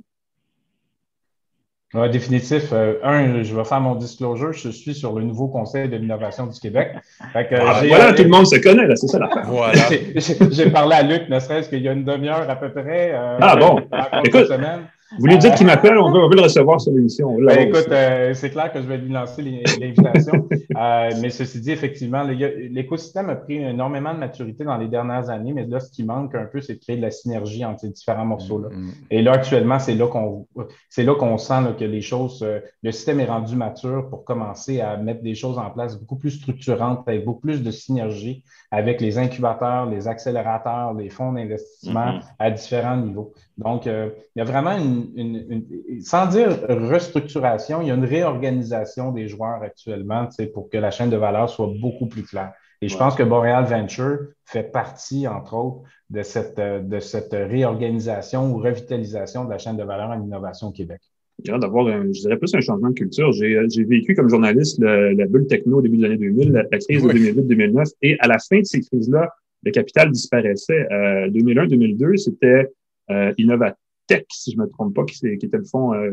[1.93, 2.69] Oui, définitif.
[2.71, 4.53] Euh, un, je vais faire mon disclosure.
[4.53, 6.93] Je suis sur le nouveau Conseil de l'innovation du Québec.
[7.33, 7.43] Ah,
[7.85, 9.45] voilà, tout le monde se connaît, là, c'est ça l'affaire.
[9.47, 9.83] Voilà.
[10.51, 13.11] j'ai parlé à Luc, ne serait-ce qu'il y a une demi-heure à peu près.
[13.13, 13.81] Euh, ah bon?
[14.23, 14.87] Écoute, semaine.
[15.19, 17.35] Vous lui dites qu'il m'appelle, on veut, le recevoir sur l'émission.
[17.39, 20.47] Ben, écoute, euh, c'est clair que je vais lui lancer l'invitation.
[20.77, 25.53] euh, mais ceci dit, effectivement, l'écosystème a pris énormément de maturité dans les dernières années,
[25.53, 27.89] mais là, ce qui manque un peu, c'est de créer de la synergie entre ces
[27.89, 28.69] différents morceaux-là.
[28.69, 28.91] Mm-hmm.
[29.11, 30.47] Et là, actuellement, c'est là qu'on
[30.89, 34.81] c'est là qu'on sent que les choses, euh, le système est rendu mature pour commencer
[34.81, 39.01] à mettre des choses en place beaucoup plus structurantes, avec beaucoup plus de synergie avec
[39.01, 42.23] les incubateurs, les accélérateurs, les fonds d'investissement mm-hmm.
[42.39, 43.33] à différents niveaux.
[43.57, 45.65] Donc, euh, il y a vraiment une,
[46.01, 51.09] sans dire restructuration, il y a une réorganisation des joueurs actuellement pour que la chaîne
[51.09, 52.53] de valeur soit beaucoup plus claire.
[52.83, 58.51] Et je pense que Boreal Venture fait partie, entre autres, de cette, de cette réorganisation
[58.51, 60.99] ou revitalisation de la chaîne de valeur en innovation au Québec.
[61.43, 63.31] Il y a d'avoir, je dirais plus un changement de culture.
[63.33, 67.09] J'ai vécu comme journaliste la bulle techno au début des années 2000, la, crise de
[67.09, 69.29] 2008-2009, et à la fin de ces crises-là,
[69.63, 70.87] le capital disparaissait.
[70.91, 72.67] Euh, 2001-2002, c'était
[73.09, 76.11] euh, Innovatech, si je ne me trompe pas, qui, qui était le fond, euh,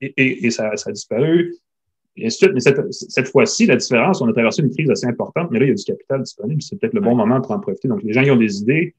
[0.00, 1.54] et, ça, a disparu.
[2.16, 5.50] Et ensuite, mais cette, cette fois-ci, la différence, on a traversé une crise assez importante,
[5.50, 6.62] mais là, il y a du capital disponible.
[6.62, 7.88] C'est peut-être le bon moment pour en profiter.
[7.88, 8.94] Donc, les gens qui ont des idées,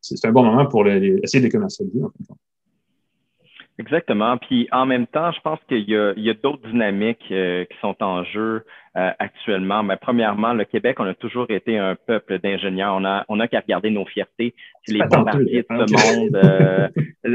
[0.00, 2.02] c'est un bon moment pour essayer de les commercialiser.
[2.02, 2.34] En fait.
[3.78, 4.36] Exactement.
[4.38, 7.96] Puis en même temps, je pense qu'il y a, a d'autres dynamiques euh, qui sont
[8.02, 8.64] en jeu
[8.96, 9.84] euh, actuellement.
[9.84, 12.96] Mais premièrement, le Québec, on a toujours été un peuple d'ingénieurs.
[12.96, 14.54] On a, on a qu'à regarder nos fiertés.
[14.82, 16.36] C'est les bombardiers de ce monde.
[16.36, 16.88] Euh,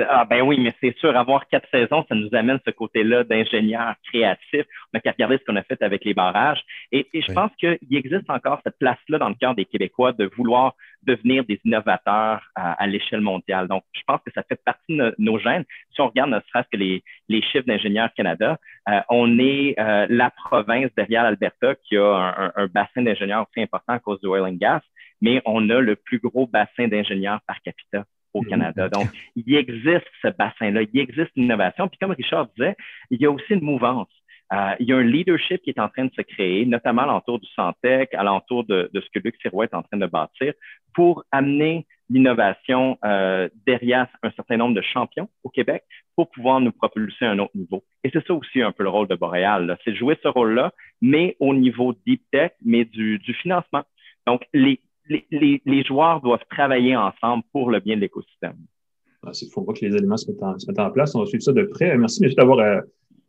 [0.10, 3.94] ah ben oui, mais c'est sûr, avoir quatre saisons, ça nous amène ce côté-là d'ingénieurs
[4.12, 4.66] créatifs.
[4.94, 6.62] On a qu'à regarder ce qu'on a fait avec les barrages.
[6.92, 10.30] Et, et je pense qu'il existe encore cette place-là dans le cœur des Québécois de
[10.36, 10.74] vouloir
[11.06, 13.68] devenir des innovateurs à, l'échelle mondiale.
[13.68, 15.66] Donc, je pense que ça fait partie de nos, gènes.
[15.94, 18.58] Si on regarde ne serait-ce que les, les chiffres d'ingénieurs Canada,
[18.90, 23.62] euh, on est euh, la province derrière l'Alberta qui a un, un, bassin d'ingénieurs aussi
[23.62, 24.82] important à cause du oil and gas,
[25.22, 28.50] mais on a le plus gros bassin d'ingénieurs par capita au mm-hmm.
[28.50, 28.90] Canada.
[28.90, 31.88] Donc, il existe ce bassin-là, il existe l'innovation.
[31.88, 32.76] Puis comme Richard disait,
[33.10, 34.10] il y a aussi une mouvance.
[34.54, 37.08] Euh, il y a un leadership qui est en train de se créer, notamment à
[37.08, 40.54] l'entour du Santec, à l'entour de, ce que Luc Sirois est en train de bâtir,
[40.94, 45.84] pour amener l'innovation euh, derrière un certain nombre de champions au Québec
[46.16, 47.84] pour pouvoir nous propulser à un autre niveau.
[48.04, 51.36] Et c'est ça aussi un peu le rôle de Boréal, c'est jouer ce rôle-là, mais
[51.40, 53.84] au niveau deep tech, mais du, financement.
[54.28, 54.80] Donc, les,
[55.88, 58.58] joueurs doivent travailler ensemble pour le bien de l'écosystème.
[59.26, 61.16] Ah, il faut que les éléments se mettent, en, place.
[61.16, 61.98] On va suivre ça de près.
[61.98, 62.84] Merci, d'avoir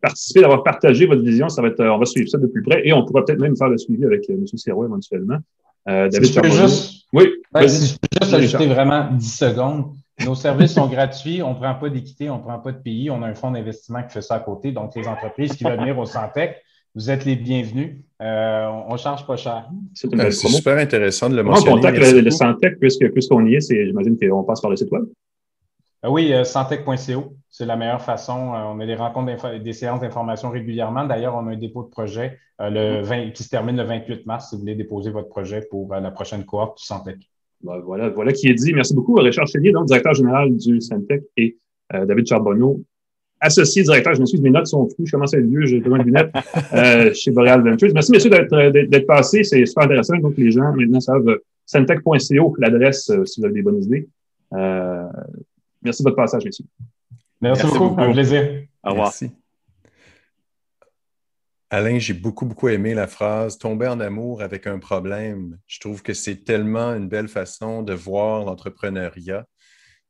[0.05, 1.49] euh, participé, d'avoir partagé votre vision.
[1.49, 3.57] Ça va être, on va suivre ça de plus près et on pourra peut-être même
[3.57, 4.47] faire le suivi avec euh, M.
[4.47, 5.39] Serrault éventuellement.
[5.89, 7.25] Euh, David si je peux juste, oui,
[7.69, 9.85] si je peux juste ajouter vraiment 10 secondes.
[10.25, 13.11] Nos services sont gratuits, on ne prend pas d'équité, on ne prend pas de pays,
[13.11, 14.71] on a un fonds d'investissement qui fait ça à côté.
[14.71, 16.63] Donc, les entreprises qui veulent venir au Santec,
[16.95, 17.97] vous êtes les bienvenus.
[18.23, 19.69] Euh, on ne charge pas cher.
[19.93, 21.73] C'est super intéressant de le mentionner.
[21.73, 24.93] On contacte le, le Santec puisque, puisqu'on y est, j'imagine qu'on passe par le site
[24.93, 25.05] web.
[26.05, 28.55] Euh, oui, euh, santec.co, c'est la meilleure façon.
[28.55, 31.05] Euh, on a des rencontres, des séances d'information régulièrement.
[31.07, 34.51] D'ailleurs, on a un dépôt de projet le 20, qui se termine le 28 mars
[34.51, 37.17] si vous voulez déposer votre projet pour la prochaine cohorte du Santec.
[37.63, 38.73] Ben, voilà, voilà qui est dit.
[38.73, 41.57] Merci beaucoup, Richard Chélier, donc directeur général du Santec, et
[41.91, 42.81] David Charbonneau,
[43.41, 44.15] associé directeur.
[44.15, 45.07] Je m'excuse, mes notes sont floues.
[45.07, 46.33] Je commence à être vieux, j'ai besoin de lunettes
[47.17, 47.91] chez Boreal Ventures.
[47.93, 49.43] Merci, messieurs, d'être passés.
[49.43, 50.17] C'est super intéressant.
[50.19, 54.07] Donc, les gens maintenant savent santec.co, l'adresse, si vous avez des bonnes idées.
[55.85, 56.67] Merci de votre passage, messieurs.
[57.41, 58.01] Merci, beaucoup.
[58.01, 58.65] Un plaisir.
[58.83, 59.07] Au revoir.
[59.07, 59.31] Merci.
[61.71, 65.59] Alain, j'ai beaucoup, beaucoup aimé la phrase tomber en amour avec un problème.
[65.67, 69.45] Je trouve que c'est tellement une belle façon de voir l'entrepreneuriat,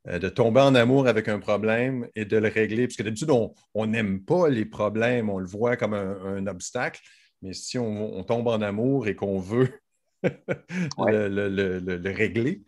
[0.09, 2.87] euh, de tomber en amour avec un problème et de le régler.
[2.87, 7.01] Parce que d'habitude, on n'aime pas les problèmes, on le voit comme un, obstacle.
[7.41, 9.73] Mais si on, tombe en amour et qu'on veut
[10.23, 12.63] le, régler,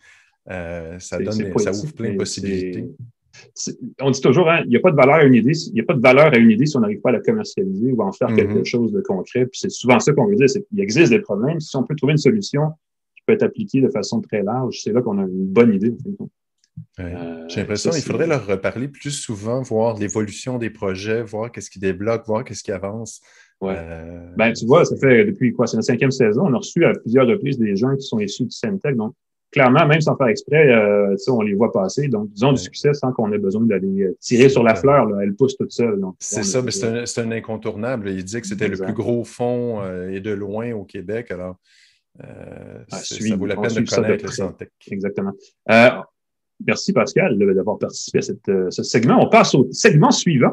[0.50, 2.88] euh, ça, donne, ça ouvre plein de possibilités.
[4.00, 5.52] On dit toujours, hein, il n'y a pas de valeur à une idée.
[5.66, 7.20] Il n'y a pas de valeur à une idée si on n'arrive pas à la
[7.20, 8.64] commercialiser ou à en faire quelque mm-hmm.
[8.64, 9.46] chose de concret.
[9.46, 11.60] Puis c'est souvent ça qu'on veut dire, c'est qu'il existe des problèmes.
[11.60, 12.70] Si on peut trouver une solution
[13.14, 15.94] qui peut être appliquée de façon très large, c'est là qu'on a une bonne idée.
[17.00, 21.70] Euh, J'ai l'impression qu'il faudrait leur reparler plus souvent, voir l'évolution des projets, voir qu'est-ce
[21.70, 23.20] qui débloque, voir qu'est-ce qui avance.
[23.60, 23.74] Ouais.
[23.76, 25.66] Euh, ben, tu vois, ça fait depuis quoi?
[25.66, 26.42] C'est la cinquième saison.
[26.46, 28.96] On a reçu à plusieurs reprises des gens qui sont issus du Centec.
[28.96, 29.14] Donc,
[29.56, 32.08] clairement, même sans faire exprès, euh, on les voit passer.
[32.08, 35.06] Donc, disons du succès sans qu'on ait besoin d'aller euh, tirer sur la fleur.
[35.06, 35.20] Là.
[35.22, 35.98] Elle pousse toute seule.
[36.18, 38.10] C'est ça, mais c'est un, incontournable.
[38.10, 41.30] Il dit que c'était le plus gros fonds euh, et de loin au Québec.
[41.30, 41.56] Alors,
[42.22, 44.70] euh, ah, ça vaut la peine de connaître Santec.
[44.90, 45.32] Exactement.
[46.66, 49.24] merci, Pascal, d'avoir participé à cette, ce segment.
[49.24, 50.52] On passe au segment suivant.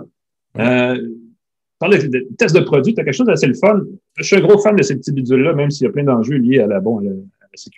[0.54, 3.82] parler de, tests de produits, tu as quelque chose d'assez le fun.
[4.16, 6.38] Je suis un gros fan de ces petits bidules-là, même s'il y a plein d'enjeux
[6.38, 7.02] liés à la, bon,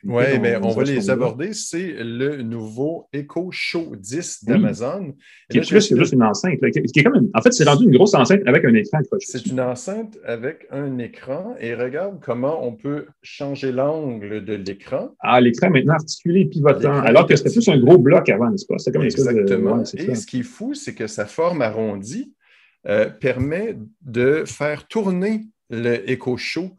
[0.03, 1.53] oui, mais on va les aborder.
[1.53, 5.13] C'est le nouveau Echo Show 10 d'Amazon.
[5.49, 6.59] Qui est plus que juste une enceinte.
[6.71, 9.59] qui est comme en fait, c'est rendu une grosse enceinte avec un écran C'est une
[9.59, 11.55] enceinte avec un écran.
[11.59, 15.15] Et regarde comment on peut changer l'angle de l'écran.
[15.19, 17.01] Ah, l'écran maintenant articulé, pivotant.
[17.01, 18.75] Alors que c'était plus un gros bloc avant, n'est-ce pas?
[18.91, 19.83] Comme Exactement.
[19.83, 22.33] et ce qui est fou, c'est que sa forme arrondie
[22.87, 26.77] euh, permet de faire tourner le Echo Show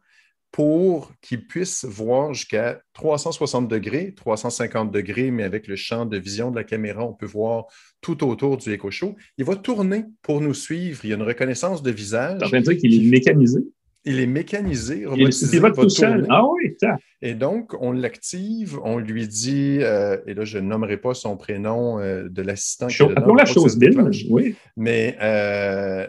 [0.53, 6.51] pour qu'ils puissent voir jusqu'à 360 degrés, 350 degrés, mais avec le champ de vision
[6.51, 7.67] de la caméra, on peut voir
[8.01, 9.17] tout autour du Echo Show.
[9.39, 11.01] Il va tourner pour nous suivre.
[11.05, 12.41] Il y a une reconnaissance de visage.
[12.51, 13.61] Je dire qu'il est mécanisé.
[14.09, 15.57] Il est mécanisé, robotisé.
[15.57, 16.27] Il va tout seul.
[16.31, 16.97] Ah oui, ça.
[17.23, 21.37] Et donc, on l'active, on lui dit, euh, et là, je ne nommerai pas son
[21.37, 22.87] prénom euh, de l'assistant.
[22.87, 24.55] Appelons la chose Bill, oui.
[24.77, 26.07] Mais euh,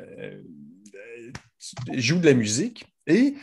[1.92, 3.34] il joue de la musique et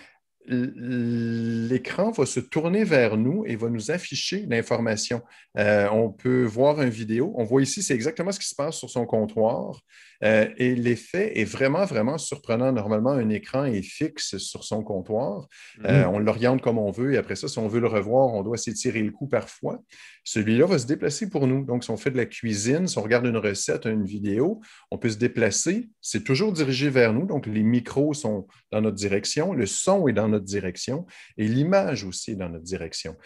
[0.47, 5.23] l'écran va se tourner vers nous et va nous afficher l'information.
[5.59, 7.33] Euh, on peut voir une vidéo.
[7.37, 9.81] On voit ici, c'est exactement ce qui se passe sur son comptoir.
[10.25, 12.73] Euh, et l'effet est vraiment, vraiment surprenant.
[12.73, 15.47] Normalement, un écran est fixe sur son comptoir.
[15.85, 16.09] Euh, mm.
[16.09, 18.57] on l'oriente comme on veut et après ça, si on veut le revoir, on doit
[18.57, 19.81] s'étirer le coup parfois.
[20.25, 21.65] Celui-là va se déplacer pour nous.
[21.65, 24.61] Donc, si on fait de la cuisine, si on regarde une recette, une vidéo,
[24.91, 25.91] on peut se déplacer.
[26.01, 27.27] C'est toujours dirigé vers nous.
[27.27, 31.07] Donc, les micros sont dans notre direction, le son est dans notre direction
[31.37, 33.17] et l'image aussi est dans notre direction.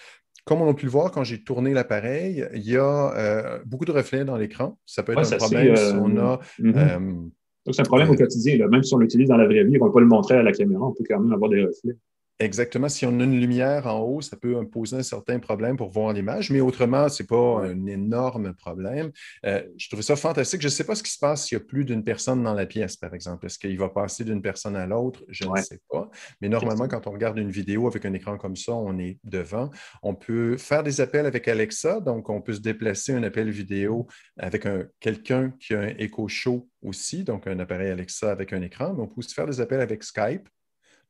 [0.48, 3.84] Comme on a pu le voir quand j'ai tourné l'appareil, il y a euh, beaucoup
[3.84, 4.78] de reflets dans l'écran.
[4.86, 6.40] Ça peut être un problème si on a.
[6.58, 6.72] Mm-hmm.
[6.74, 8.66] Euh, c'est un problème au quotidien.
[8.66, 10.42] Même si on l'utilise dans la vraie vie, on ne va pas le montrer à
[10.42, 11.96] la caméra, on peut quand même avoir des reflets.
[12.40, 12.88] Exactement.
[12.88, 16.12] Si on a une lumière en haut, ça peut poser un certain problème pour voir
[16.12, 19.10] l'image, mais autrement, ce n'est pas un énorme problème.
[19.44, 20.60] Euh, je trouve ça fantastique.
[20.60, 22.54] Je ne sais pas ce qui se passe s'il y a plus d'une personne dans
[22.54, 23.46] la pièce, par exemple.
[23.46, 25.24] Est-ce qu'il va passer d'une personne à l'autre?
[25.26, 26.08] Je ne sais pas.
[26.40, 29.70] Mais normalement, quand on regarde une vidéo avec un écran comme ça, on est devant.
[30.04, 34.06] On peut faire des appels avec Alexa, donc on peut se déplacer un appel vidéo
[34.36, 34.64] avec
[35.00, 38.94] quelqu'un qui a un Echo Show aussi, donc un appareil Alexa avec un écran.
[38.94, 40.48] Mais on peut aussi faire des appels avec Skype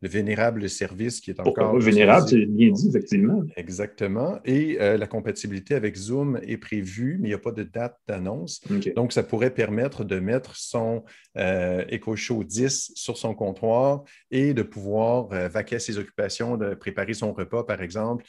[0.01, 1.75] le vénérable service qui est encore.
[1.75, 3.43] Oh, vénérable, c'est bien dit, effectivement.
[3.57, 4.39] Exactement.
[4.45, 7.97] Et euh, la compatibilité avec Zoom est prévue, mais il n'y a pas de date
[8.07, 8.61] d'annonce.
[8.95, 11.05] Donc, ça pourrait permettre de mettre son
[11.37, 16.75] euh, Echo Show 10 sur son comptoir et de pouvoir euh, vaquer ses occupations, de
[16.75, 18.25] préparer son repas, par exemple.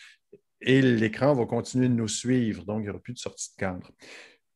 [0.61, 3.59] Et l'écran va continuer de nous suivre, donc il n'y aura plus de sortie de
[3.59, 3.91] cadre.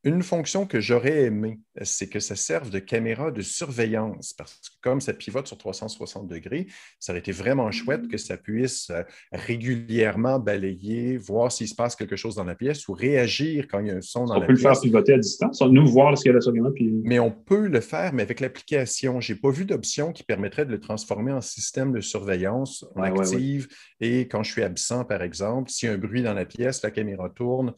[0.05, 4.75] Une fonction que j'aurais aimé, c'est que ça serve de caméra de surveillance, parce que
[4.81, 6.67] comme ça pivote sur 360 degrés,
[6.99, 11.95] ça aurait été vraiment chouette que ça puisse euh, régulièrement balayer, voir s'il se passe
[11.95, 14.41] quelque chose dans la pièce ou réagir quand il y a un son dans la
[14.41, 14.43] pièce.
[14.43, 16.69] On peut le faire pivoter à distance, nous voir ce qu'il y a la caméra.
[16.71, 16.91] Puis...
[17.05, 19.21] Mais on peut le faire, mais avec l'application.
[19.21, 23.69] Je n'ai pas vu d'option qui permettrait de le transformer en système de surveillance active.
[24.01, 26.81] Et quand je suis absent, par exemple, s'il y a un bruit dans la pièce,
[26.83, 27.73] la caméra tourne,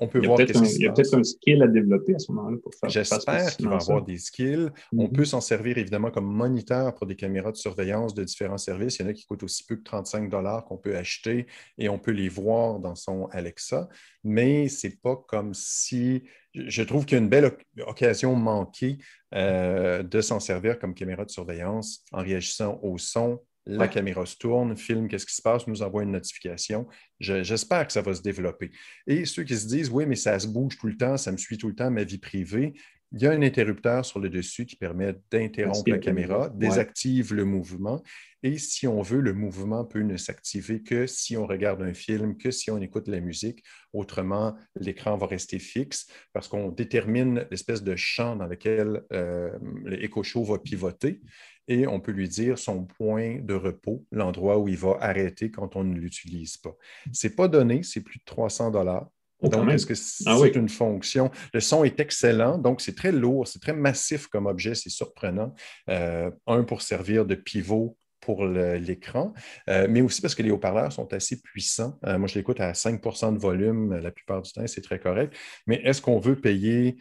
[0.00, 2.74] on peut voir Il y a peut-être un skill à développer à ce moment-là pour
[2.74, 4.70] faire J'espère qu'il va y avoir des skills.
[4.92, 5.12] On mm-hmm.
[5.12, 8.98] peut s'en servir évidemment comme moniteur pour des caméras de surveillance de différents services.
[8.98, 10.30] Il y en a qui coûtent aussi peu que 35
[10.66, 11.46] qu'on peut acheter
[11.78, 13.88] et on peut les voir dans son Alexa.
[14.24, 16.24] Mais ce n'est pas comme si.
[16.54, 18.98] Je trouve qu'il y a une belle occasion manquée
[19.34, 24.36] euh, de s'en servir comme caméra de surveillance en réagissant au son la caméra se
[24.36, 26.86] tourne, filme qu'est-ce qui se passe, nous envoie une notification.
[27.20, 28.70] J'espère que ça va se développer.
[29.06, 31.36] Et ceux qui se disent, oui, mais ça se bouge tout le temps, ça me
[31.36, 32.74] suit tout le temps, ma vie privée,
[33.12, 37.44] il y a un interrupteur sur le dessus qui permet d'interrompre la caméra, désactive le
[37.44, 38.02] mouvement.
[38.42, 42.36] Et si on veut, le mouvement peut ne s'activer que si on regarde un film,
[42.36, 43.62] que si on écoute la musique.
[43.92, 49.50] Autrement, l'écran va rester fixe parce qu'on détermine l'espèce de champ dans lequel euh,
[49.84, 51.20] le Show va pivoter
[51.68, 55.76] et on peut lui dire son point de repos, l'endroit où il va arrêter quand
[55.76, 56.76] on ne l'utilise pas.
[57.12, 59.08] Ce n'est pas donné, c'est plus de 300 dollars.
[59.42, 59.94] Donc, est-ce que
[60.26, 61.30] ah c'est une fonction?
[61.52, 65.54] Le son est excellent, donc c'est très lourd, c'est très massif comme objet, c'est surprenant.
[65.88, 69.32] Euh, un pour servir de pivot pour l'écran,
[69.68, 71.98] euh, mais aussi parce que les haut-parleurs sont assez puissants.
[72.06, 75.34] Euh, moi, je l'écoute à 5% de volume la plupart du temps, c'est très correct.
[75.66, 76.96] Mais est-ce qu'on veut payer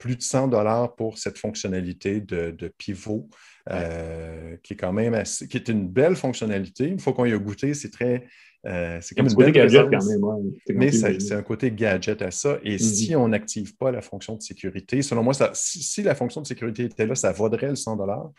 [0.00, 3.28] plus de 100 dollars pour cette fonctionnalité de, pivot,
[3.70, 6.86] euh, qui est quand même assez, qui est une belle fonctionnalité.
[6.88, 8.26] Une fois qu'on y a goûté, c'est très.
[8.66, 10.52] Euh, c'est comme une belle gadget quand même.
[10.74, 12.58] mais c'est un côté gadget à ça.
[12.62, 12.78] Et mm-hmm.
[12.78, 16.46] si on n'active pas la fonction de sécurité, selon moi, ça, si, la fonction de
[16.46, 18.30] sécurité était là, ça vaudrait le 100 dollars.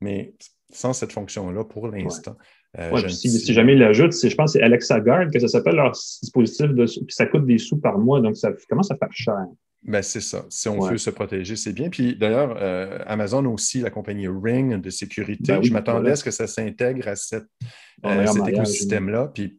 [0.00, 0.32] Mais
[0.70, 2.36] sans cette fonction-là, pour l'instant.
[2.78, 5.92] Euh, si, jamais il l'ajoute, je pense que c'est Alexa Guard que ça s'appelle leur
[5.92, 9.46] dispositif, de, puis ça coûte des sous par mois, donc ça commence à faire cher?
[9.84, 10.44] Ben, c'est ça.
[10.50, 11.88] Si on veut se protéger, c'est bien.
[11.88, 16.24] Puis d'ailleurs, euh, Amazon aussi, la compagnie Ring de sécurité, ben je m'attendais à ce
[16.24, 17.44] que ça s'intègre à cet
[18.04, 19.30] écosystème-là.
[19.32, 19.58] Puis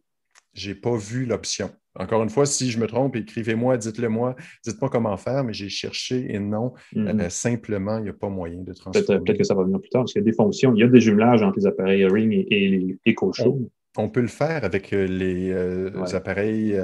[0.52, 1.70] je n'ai pas vu l'option.
[1.96, 5.68] Encore une fois, si je me trompe, écrivez-moi, dites-le moi, dites-moi comment faire, mais j'ai
[5.68, 7.20] cherché et non, mm-hmm.
[7.20, 9.20] euh, simplement, il n'y a pas moyen de transformer.
[9.24, 10.84] Peut-être que ça va venir plus tard, parce qu'il y a des fonctions, il y
[10.84, 13.68] a des jumelages entre les appareils Ring et, les EcoShow.
[13.96, 16.80] On, peut le faire avec euh, les, euh, appareils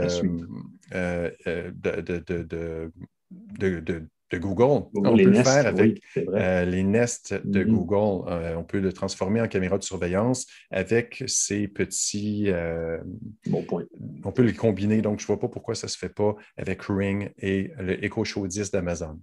[0.93, 2.91] de, de
[4.35, 4.89] Google.
[4.95, 7.69] on peut le faire avec euh, les Nest de mm-hmm.
[7.69, 8.29] Google.
[8.29, 12.47] Euh, on peut le transformer en caméra de surveillance avec ces petits.
[12.49, 12.99] Euh,
[13.47, 13.85] bon point.
[14.25, 15.01] On peut les combiner.
[15.01, 18.05] Donc, je ne vois pas pourquoi ça ne se fait pas avec Ring et le
[18.05, 19.21] Echo Show 10 d'Amazon.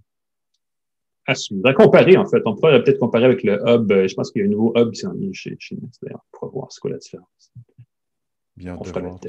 [1.26, 1.34] À
[1.72, 2.42] comparer, en fait.
[2.44, 3.90] On pourrait peut-être comparer avec le hub.
[3.90, 6.02] Je pense qu'il y a un nouveau hub qui s'en vient chez, chez Nest.
[6.02, 7.52] On pourra voir ce qu'est la différence.
[8.56, 9.20] Bien de voir.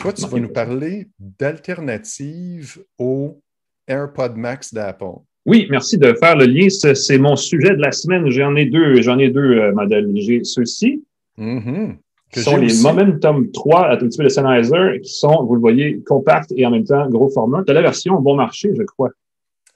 [0.00, 3.42] Toi, tu vas nous parler d'alternatives au
[3.90, 5.20] AirPod Max d'Apple.
[5.46, 6.68] Oui, merci de faire le lien.
[6.68, 8.30] C'est mon sujet de la semaine.
[8.30, 10.10] J'en ai deux, j'en ai deux euh, modèles.
[10.14, 11.02] J'ai ceux-ci.
[11.38, 11.96] Mm-hmm.
[12.32, 16.00] qui sont les Momentum 3 un petit peu de Sennheiser, qui sont, vous le voyez,
[16.06, 17.62] compacts et en même temps gros format.
[17.62, 19.10] De la version bon marché, je crois.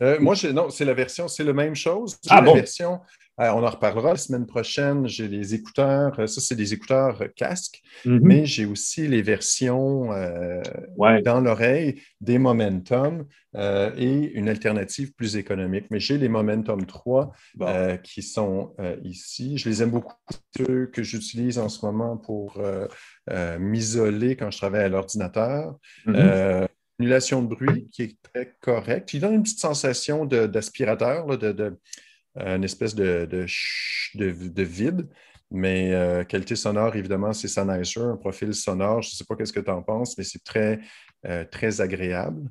[0.02, 2.18] Euh, moi, non, c'est la version, c'est la même chose.
[2.28, 2.96] Ah, la version euh,
[3.38, 5.06] on en reparlera la semaine prochaine.
[5.08, 8.20] J'ai les écouteurs, euh, ça c'est des écouteurs euh, casques, mm-hmm.
[8.22, 10.10] mais j'ai aussi les versions
[11.24, 13.26] dans l'oreille des Momentum
[13.56, 15.86] et une alternative plus économique.
[15.90, 17.32] Mais j'ai les Momentum 3
[18.02, 19.58] qui sont ici.
[19.58, 20.14] Je les aime beaucoup,
[20.56, 22.60] ceux que j'utilise en ce moment pour
[23.58, 25.76] m'isoler quand je travaille à l'ordinateur.
[26.06, 26.68] Mm-hmm.
[26.98, 29.12] annulation de bruit qui est très correcte.
[29.14, 31.78] Il donne une petite sensation d'aspirateur, de,
[32.36, 35.06] une espèce de, de, vide.
[35.50, 39.02] Mais euh, qualité sonore, évidemment, c'est Sennheiser, un profil sonore.
[39.02, 40.80] Je ne sais pas qu'est-ce que tu en penses, mais c'est très,
[41.26, 42.50] euh, très agréable.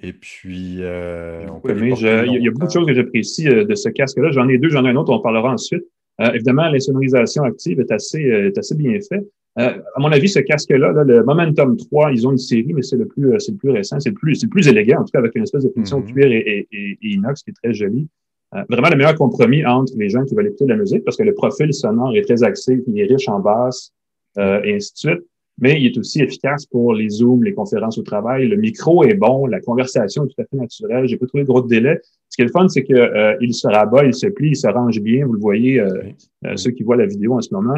[0.00, 4.30] Et puis, euh, il y a beaucoup de choses que j'apprécie de ce casque-là.
[4.30, 5.84] J'en ai deux, j'en ai un autre, on parlera ensuite.
[6.18, 9.26] évidemment, l'insonorisation active est assez, est assez bien faite.
[9.56, 13.06] à mon avis, ce casque-là, le Momentum 3, ils ont une série, mais c'est le
[13.06, 15.42] plus, c'est le plus récent, c'est le plus, plus élégant, en tout cas avec une
[15.42, 16.12] espèce de finition mm-hmm.
[16.12, 18.08] cuir et, et, inox qui est très jolie.
[18.54, 21.16] Euh, vraiment le meilleur compromis entre les gens qui veulent écouter de la musique, parce
[21.16, 23.92] que le profil sonore est très axé, il est riche en basse,
[24.38, 25.26] euh, et ainsi de suite.
[25.62, 28.48] Mais il est aussi efficace pour les Zooms, les conférences au travail.
[28.48, 31.06] Le micro est bon, la conversation est tout à fait naturelle.
[31.06, 32.00] J'ai pas trouvé de gros délai.
[32.30, 34.56] Ce qui est le fun, c'est qu'il euh, il se rabat, il se plie, il
[34.56, 35.26] se range bien.
[35.26, 37.76] Vous le voyez, euh, ceux qui voient la vidéo en ce moment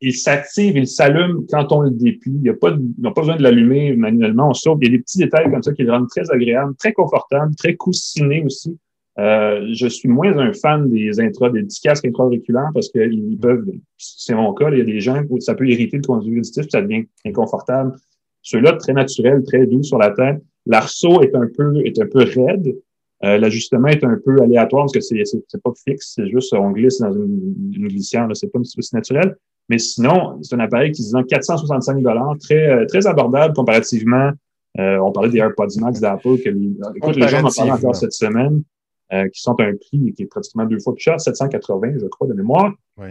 [0.00, 2.32] il s'active, il s'allume quand on le déplie.
[2.32, 4.50] Il n'y a pas, pas besoin de l'allumer manuellement.
[4.50, 4.78] On sauve.
[4.80, 7.54] Il y a des petits détails comme ça qui le rendent très agréable, très confortable,
[7.56, 8.78] très coussiné aussi.
[9.18, 13.66] Euh, je suis moins un fan des intras, des petits casques intra-auriculaires parce qu'ils peuvent,
[13.98, 16.66] c'est mon cas, il y a des gens où ça peut irriter le conduit auditif,
[16.70, 17.96] ça devient inconfortable.
[18.42, 20.40] Ceux-là, très naturels, très doux sur la tête.
[20.64, 22.74] L'arceau est un peu, est un peu raide.
[23.22, 27.00] Euh, l'ajustement est un peu aléatoire parce que c'est, pas fixe, c'est juste on glisse
[27.00, 29.36] dans une, une glissière, c'est pas une situation naturelle.
[29.70, 32.02] Mais sinon, c'est un appareil qui se vend 465
[32.40, 34.32] très, euh, très abordable comparativement.
[34.80, 37.94] Euh, on parlait des AirPods Max d'Apple, que les, écoute, les gens en parlent encore
[37.94, 38.64] cette semaine,
[39.12, 42.26] euh, qui sont un prix qui est pratiquement deux fois plus cher, 780, je crois,
[42.26, 42.72] de mémoire.
[42.98, 43.10] Oui,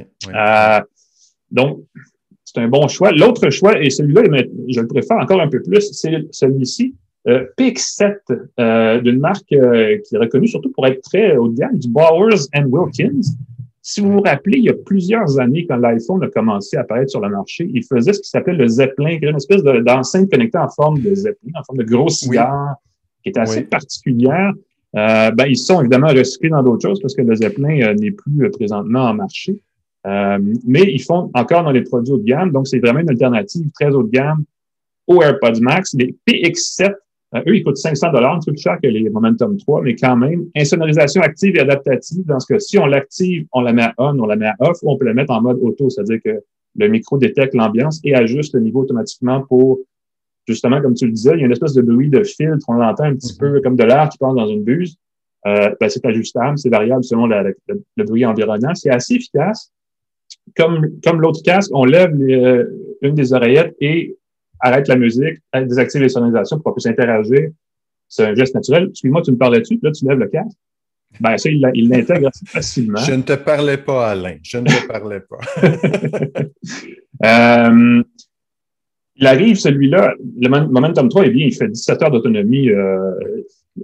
[1.49, 1.80] donc,
[2.43, 3.12] c'est un bon choix.
[3.12, 4.24] L'autre choix, et celui-là,
[4.68, 6.93] je le préfère encore un peu plus, c'est celui-ci.
[7.26, 12.47] PX7 d'une marque qui est reconnue surtout pour être très haut de gamme, du Bowers
[12.53, 13.22] and Wilkins.
[13.82, 17.11] Si vous vous rappelez, il y a plusieurs années, quand l'iPhone a commencé à apparaître
[17.11, 20.69] sur le marché, il faisait ce qui s'appelle le Zeppelin, une espèce d'enceinte connectée en
[20.69, 22.75] forme de Zeppelin, en forme de gros cigare,
[23.23, 24.53] qui est assez particulière.
[24.95, 28.11] Euh, ben, ils sont évidemment recyclés dans d'autres choses parce que le Zeppelin euh, n'est
[28.11, 29.61] plus euh, présentement en marché.
[30.03, 33.69] mais ils font encore dans les produits haut de gamme, donc c'est vraiment une alternative
[33.71, 34.43] très haut de gamme
[35.07, 35.93] aux AirPods Max.
[35.93, 36.93] Les PX7
[37.36, 39.95] euh, eux, ils coûtent 500 dollars, un peu plus cher que les Momentum 3, mais
[39.95, 43.84] quand même, insonorisation active et adaptative, dans ce que si on l'active, on la met
[43.84, 45.89] à on, on la met à off, ou on peut la mettre en mode auto,
[45.89, 46.41] c'est-à-dire que
[46.75, 49.80] le micro détecte l'ambiance et ajuste le niveau automatiquement pour,
[50.47, 52.73] justement, comme tu le disais, il y a une espèce de bruit de filtre, on
[52.73, 53.53] l'entend un petit mm-hmm.
[53.53, 54.97] peu comme de l'air qui passe dans une buse.
[55.47, 58.75] Euh, ben, c'est ajustable, c'est variable selon le bruit environnant.
[58.75, 59.71] C'est assez efficace.
[60.57, 62.65] Comme, comme l'autre casque, on lève euh,
[63.01, 64.17] une des oreillettes et
[64.60, 67.49] arrête la musique, désactive les sonorisations pour qu'on puisse interagir.
[68.07, 68.88] C'est un geste naturel.
[68.89, 70.57] Excuse-moi, tu me parlais dessus, là, tu lèves le casque.
[71.20, 72.99] Ben, ça, il l'intègre assez facilement.
[72.99, 74.38] Je ne te parlais pas, Alain.
[74.43, 75.39] Je ne te parlais pas.
[77.64, 78.03] euh,
[79.16, 82.70] il arrive, celui-là, le Momentum 3 est bien, il fait 17 heures d'autonomie.
[82.70, 83.12] Euh,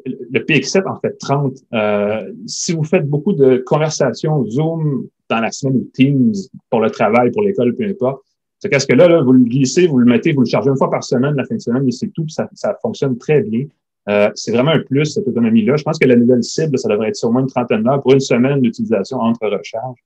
[0.05, 1.57] le PX7 en fait 30.
[1.73, 6.34] Euh, si vous faites beaucoup de conversations Zoom dans la semaine ou Teams
[6.69, 8.24] pour le travail, pour l'école, peu importe,
[8.66, 11.03] ce casque-là, là, vous le glissez, vous le mettez, vous le chargez une fois par
[11.03, 13.66] semaine, la fin de semaine, et c'est tout, ça, ça fonctionne très bien.
[14.09, 15.76] Euh, c'est vraiment un plus, cette autonomie-là.
[15.76, 18.13] Je pense que la nouvelle cible, ça devrait être sur moins une trentaine d'heures pour
[18.13, 19.99] une semaine d'utilisation entre recharges.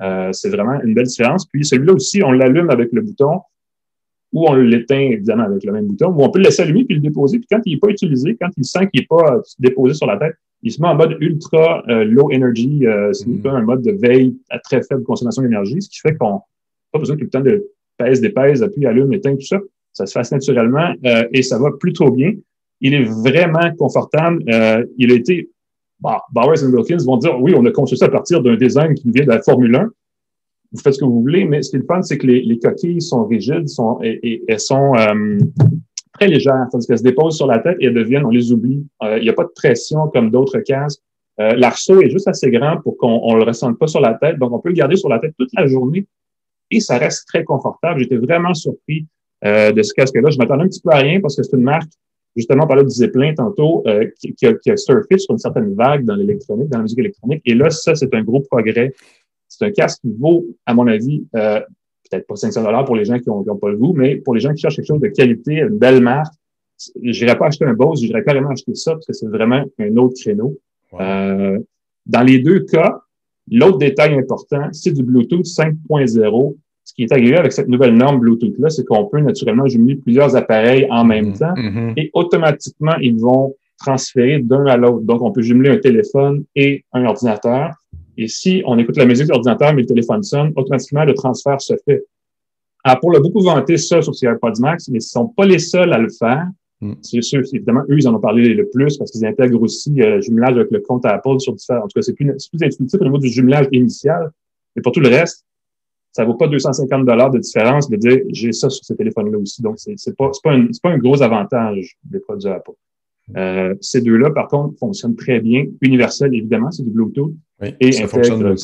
[0.00, 1.46] Euh, c'est vraiment une belle différence.
[1.46, 3.40] Puis celui-là aussi, on l'allume avec le bouton
[4.32, 6.96] ou on l'éteint évidemment avec le même bouton, ou on peut le laisser allumer puis
[6.96, 7.38] le déposer.
[7.38, 10.18] Puis quand il n'est pas utilisé, quand il sent qu'il n'est pas déposé sur la
[10.18, 13.82] tête, il se met en mode ultra euh, low energy, euh, c'est mm un mode
[13.82, 16.40] de veille à très faible consommation d'énergie, ce qui fait qu'on n'a
[16.92, 17.64] pas besoin tout le temps de
[17.96, 19.60] pèse, dépèse, appuie, allume, éteint, tout ça.
[19.92, 22.32] Ça se fasse naturellement euh, et ça va plutôt bien.
[22.80, 24.42] Il est vraiment confortable.
[24.48, 25.50] Euh, il a été
[26.00, 28.94] bah, Bowers et Wilkins vont dire oui, on a conçu ça à partir d'un design
[28.94, 29.90] qui vient de la Formule 1.
[30.72, 32.42] Vous faites ce que vous voulez, mais ce qui est le fun, c'est que les,
[32.42, 35.38] les, coquilles sont rigides sont, et, elles sont euh,
[36.12, 38.84] très légères, tandis qu'elles se déposent sur la tête et elles deviennent, on les oublie.
[39.04, 41.00] Euh, il n'y a pas de pression comme d'autres casques.
[41.40, 44.38] Euh, L'arceau est juste assez grand pour qu'on ne le ressente pas sur la tête,
[44.38, 46.06] donc on peut le garder sur la tête toute la journée
[46.76, 48.00] et ça reste très confortable.
[48.00, 49.06] J'étais vraiment surpris
[49.44, 50.30] euh, de ce casque-là.
[50.30, 51.90] Je m'attendais un petit peu à rien parce que c'est une marque
[52.36, 55.38] justement, on parlait du Zeppelin tantôt, euh, qui, qui, a, qui, a, surfé sur une
[55.38, 57.42] certaine vague dans l'électronique, dans la musique électronique.
[57.44, 58.92] Et là, ça, c'est un gros progrès.
[59.48, 61.60] C'est un casque qui vaut, à mon avis, euh,
[62.10, 64.40] peut-être pas 500 dollars pour les gens qui n'ont pas le goût, mais pour les
[64.40, 66.34] gens qui cherchent quelque chose de qualité, une belle marque,
[67.02, 69.96] je n'irais pas acheter un Bose, j'irais carrément acheter ça parce que c'est vraiment un
[69.96, 70.58] autre créneau.
[71.00, 71.58] Euh,
[72.06, 73.00] dans les deux cas,
[73.50, 78.20] l'autre détail important, c'est du Bluetooth 5.0 ce qui est arrivé avec cette nouvelle norme
[78.20, 81.38] Bluetooth-là, c'est qu'on peut naturellement jumeler plusieurs appareils en même mm-hmm.
[81.38, 81.92] temps mm-hmm.
[81.96, 85.00] et automatiquement, ils vont transférer d'un à l'autre.
[85.00, 87.74] Donc, on peut jumeler un téléphone et un ordinateur.
[88.16, 91.60] Et si on écoute la musique de l'ordinateur, mais le téléphone sonne, automatiquement, le transfert
[91.60, 92.04] se fait.
[92.84, 95.46] Alors, pour le beaucoup vanter ça sur ces AirPods Max, mais ils ne sont pas
[95.46, 96.46] les seuls à le faire.
[96.80, 96.92] Mm.
[97.00, 100.16] C'est sûr, évidemment, eux, ils en ont parlé le plus parce qu'ils intègrent aussi euh,
[100.16, 101.80] le jumelage avec le compte Apple sur différents.
[101.80, 104.30] En tout cas, c'est plus, plus intuitif au niveau du jumelage initial.
[104.76, 105.43] Mais pour tout le reste,
[106.14, 109.60] ça vaut pas 250 dollars de différence de dire j'ai ça sur ce téléphone-là aussi.
[109.60, 112.70] Donc, c'est, c'est pas, c'est pas, un, pas un gros avantage des produits Apple.
[113.36, 115.64] Euh, ces deux-là, par contre, fonctionnent très bien.
[115.80, 117.34] Universel, évidemment, c'est du Bluetooth.
[117.60, 118.54] Oui, et ça fonctionne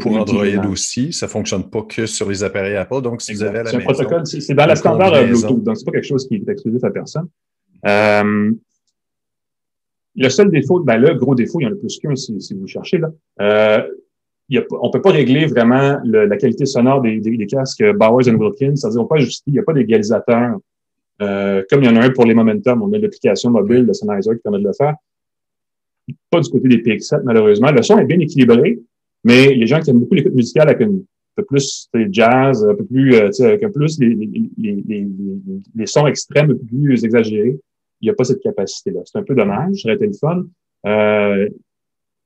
[0.00, 1.12] pour Android aussi.
[1.14, 3.00] Ça fonctionne pas que sur les appareils Apple.
[3.00, 5.62] Donc, si vous avez la c'est maison, un protocole, c'est, dans la standard Bluetooth.
[5.62, 7.28] Donc, c'est pas quelque chose qui est exclusif à personne.
[7.86, 8.52] Euh,
[10.14, 12.52] le seul défaut, ben là, gros défaut, il y en a plus qu'un si, si
[12.52, 13.10] vous cherchez, là.
[13.40, 13.88] Euh,
[14.48, 18.76] il a, on peut pas régler vraiment la qualité sonore des, casques Bowers and Wilkins.
[18.76, 20.56] C'est-à-dire, on peut ajuster, il n'y a pas d'égalisateur.
[21.20, 23.92] Euh, comme il y en a un pour les Momentum, on a l'application mobile, le
[23.92, 24.94] Sennheiser qui permet de le faire.
[26.30, 27.70] Pas du côté des PX7, malheureusement.
[27.70, 28.78] Le son est bien équilibré,
[29.24, 30.92] mais les gens qui aiment beaucoup l'écoute musicale avec un
[31.34, 37.58] peu plus jazz, un peu plus, euh, avec un plus les, sons extrêmes, plus exagérés,
[38.00, 39.00] il n'y a pas cette capacité-là.
[39.04, 40.44] C'est un peu dommage, ça été le fun.
[40.86, 41.48] Euh,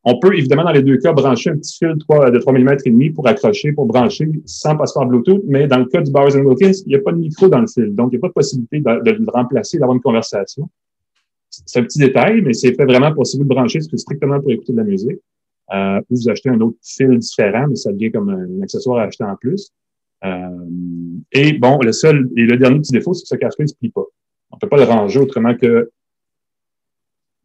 [0.04, 2.52] on peut évidemment dans les deux cas brancher un petit fil de 3, de 3
[2.52, 6.00] mm et demi pour accrocher, pour brancher sans passer par Bluetooth, mais dans le cas
[6.00, 8.18] du Bowers Wilkins, il n'y a pas de micro dans le fil, donc il n'y
[8.18, 10.68] a pas de possibilité de, le remplacer, d'avoir une conversation.
[11.50, 14.40] C'est un petit détail, mais c'est fait vraiment pour si vous le branchez, c'est strictement
[14.40, 15.18] pour écouter de la musique.
[15.72, 19.02] Euh, ou vous achetez un autre fil différent, mais ça devient comme un, accessoire à
[19.04, 19.70] acheter en plus.
[20.24, 20.48] Euh,
[21.30, 23.74] et bon, le seul et le dernier petit défaut, c'est que ce casque-là ne se
[23.74, 24.04] plie pas.
[24.50, 25.90] On ne peut pas le ranger autrement que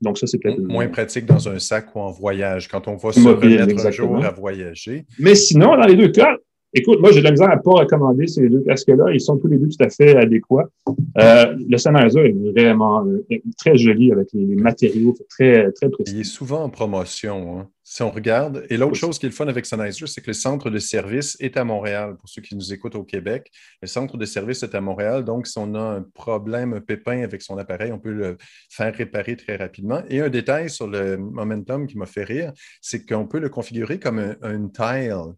[0.02, 0.60] donc, ça, c'est peut-être.
[0.60, 4.24] Moins pratique dans un sac ou en voyage, quand on va se remettre un jour
[4.24, 5.06] à voyager.
[5.20, 6.36] Mais sinon, dans les deux cas,
[6.78, 9.12] écoute, moi, j'ai de la misère à ne pas recommander ces deux casques-là.
[9.14, 10.70] Ils sont tous les deux tout à fait adéquats.
[11.18, 13.26] Euh, le Sennheiser est vraiment euh,
[13.58, 16.14] très joli avec les, matériaux, très, très précis.
[16.14, 17.60] Il est souvent en promotion.
[17.60, 18.66] Hein si on regarde.
[18.70, 21.38] Et l'autre chose qui est le fun avec Sennheiser, c'est que le centre de service
[21.40, 23.50] est à Montréal, pour ceux qui nous écoutent au Québec.
[23.82, 27.24] Le centre de service est à Montréal, donc si on a un problème, un pépin
[27.24, 28.36] avec son appareil, on peut le
[28.70, 30.02] faire réparer très rapidement.
[30.10, 32.52] Et un détail sur le Momentum qui m'a fait rire,
[32.82, 35.34] c'est qu'on peut le configurer comme un, tile.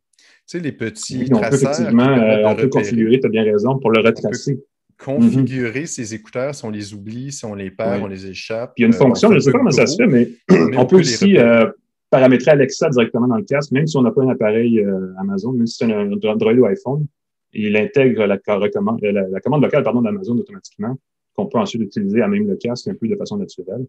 [0.48, 3.44] Tu sais, les petits oui, on peut effectivement, euh, on peut configurer, tu as bien
[3.44, 4.60] raison, pour le retracer
[4.98, 8.74] configurer ces écouteurs si on les oublie, si on les perd, on les échappe.
[8.76, 10.28] Il y a une euh, fonction, je ne sais pas comment ça se fait, mais,
[10.76, 11.38] on, peut aussi
[12.10, 15.54] paramétrer Alexa directement dans le casque, même si on n'a pas un appareil euh, Amazon,
[15.54, 17.06] même si c'est un Android ou iPhone,
[17.54, 20.98] il intègre la, euh, commande pardon, d'Amazon automatiquement,
[21.34, 23.86] qu'on peut ensuite utiliser à même le casque un peu de façon naturelle.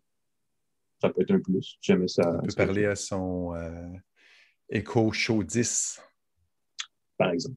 [1.00, 2.40] Ça peut être un plus, si jamais ça.
[2.42, 3.88] On peut parler à son euh,
[4.68, 6.00] Echo Show 10.
[7.20, 7.56] Par exemple.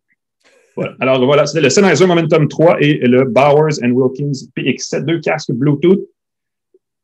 [0.75, 0.95] Voilà.
[0.99, 6.01] Alors voilà, c'était le Sennheiser Momentum 3 et le Bowers Wilkins PX7, deux casques Bluetooth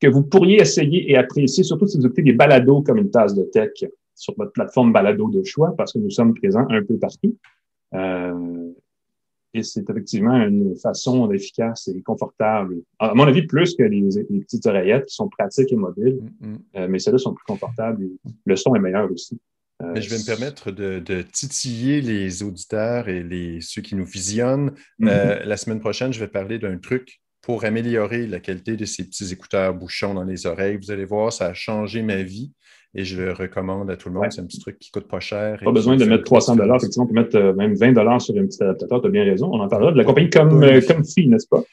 [0.01, 3.33] que vous pourriez essayer et apprécier, surtout si vous écoutez des balados comme une tasse
[3.33, 3.71] de tech
[4.15, 7.37] sur votre plateforme balado de choix, parce que nous sommes présents un peu partout.
[7.93, 8.71] Euh,
[9.53, 12.81] et c'est effectivement une façon efficace et confortable.
[12.99, 14.01] À mon avis, plus que les,
[14.41, 16.57] petites oreillettes qui sont pratiques et mobiles, mm, mm.
[16.75, 18.11] euh, mais celles-là sont plus confortables et
[18.45, 19.39] le son est meilleur aussi.
[19.81, 24.73] Euh, je vais me permettre de, titiller les auditeurs et les, ceux qui nous visionnent.
[24.99, 25.43] Mm-hmm.
[25.43, 29.31] la semaine prochaine, je vais parler d'un truc pour améliorer la qualité de ces petits
[29.31, 30.77] écouteurs bouchons dans les oreilles.
[30.77, 32.51] Vous allez voir, ça a changé ma vie
[32.95, 34.27] et je le recommande à tout le monde.
[34.31, 35.59] C'est un petit truc qui coûte pas cher.
[35.63, 36.77] Pas besoin de mettre 300 dollars.
[36.77, 39.01] Effectivement, on peut mettre euh, même 20 dollars sur un petit adaptateur.
[39.01, 39.49] Tu as bien raison.
[39.51, 41.63] On en parlera de la compagnie comme, euh, Comfy, n'est-ce pas?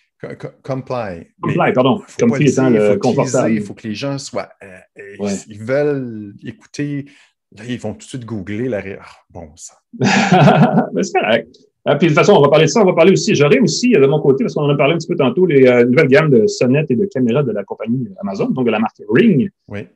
[0.62, 1.28] Comply.
[1.40, 2.02] Comply, pardon.
[2.18, 3.52] Comfy étant le confortable.
[3.52, 4.48] Il faut que les gens soient.
[4.62, 7.07] Euh, ils veulent écouter.
[7.53, 8.82] Là, ils vont tout de suite googler la.
[9.01, 9.74] Ah, bon, ça.
[10.92, 11.57] Mais c'est correct.
[11.84, 12.82] Ah, puis de toute façon, on va parler de ça.
[12.82, 13.34] On va parler aussi.
[13.34, 15.62] J'aurais aussi, de mon côté, parce qu'on en a parlé un petit peu tantôt, les
[15.84, 19.01] nouvelles gammes de sonnettes et de caméras de la compagnie Amazon, donc de la marque
[19.09, 19.51] Ring.
[19.68, 19.86] Oui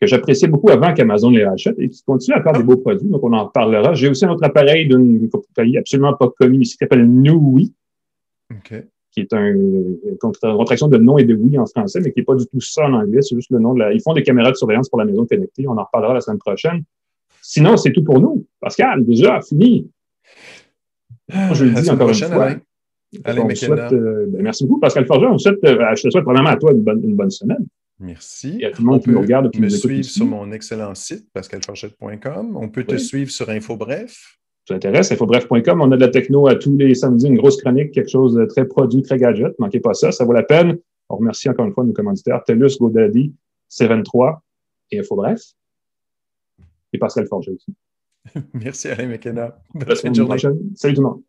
[0.00, 3.08] que j'appréciais beaucoup avant qu'Amazon les rachète et qui continue à faire des beau produits.
[3.08, 3.94] Donc, on en reparlera.
[3.94, 7.74] J'ai aussi un autre appareil d'une compagnie absolument pas connue ici qui s'appelle Nui.
[9.10, 12.24] Qui est un, une contraction de nom et de oui en français, mais qui n'est
[12.24, 13.22] pas du tout ça en anglais.
[13.22, 13.92] C'est juste le nom de la.
[13.92, 15.66] Ils font des caméras de surveillance pour la maison connectée.
[15.66, 16.84] On en reparlera la semaine prochaine.
[17.48, 18.46] Sinon, c'est tout pour nous.
[18.60, 19.90] Pascal, déjà, fini.
[21.30, 22.50] je le dis encore une fois.
[23.24, 23.54] Alain.
[23.54, 25.28] souhaite, euh, ben, merci beaucoup, Pascal Forger.
[25.28, 27.66] On souhaite, euh, je te souhaite vraiment à toi une bonne, une bonne semaine.
[28.00, 28.58] Merci.
[28.60, 29.48] Et à tout le monde on qui nous regarde.
[29.58, 32.58] me suivre sur mon excellent site, pascalforchette.com.
[32.60, 34.36] On peut te suivre sur InfoBref.
[34.66, 35.80] Ça t'intéresse, infobref.com.
[35.80, 38.44] On a de la techno à tous les samedis, une grosse chronique, quelque chose de
[38.44, 39.58] très produit, très gadget.
[39.58, 40.76] Ne manquez pas ça, ça vaut la peine.
[41.08, 43.32] On remercie encore une fois nos commanditaires, TELUS, GoDaddy,
[43.70, 44.40] C23
[44.90, 45.40] et InfoBref.
[46.92, 47.74] Et Pascal Forger aussi.
[48.54, 49.58] Merci Alain McKenna.
[49.74, 50.38] Bonne journée.
[50.74, 51.22] Salut tout le monde.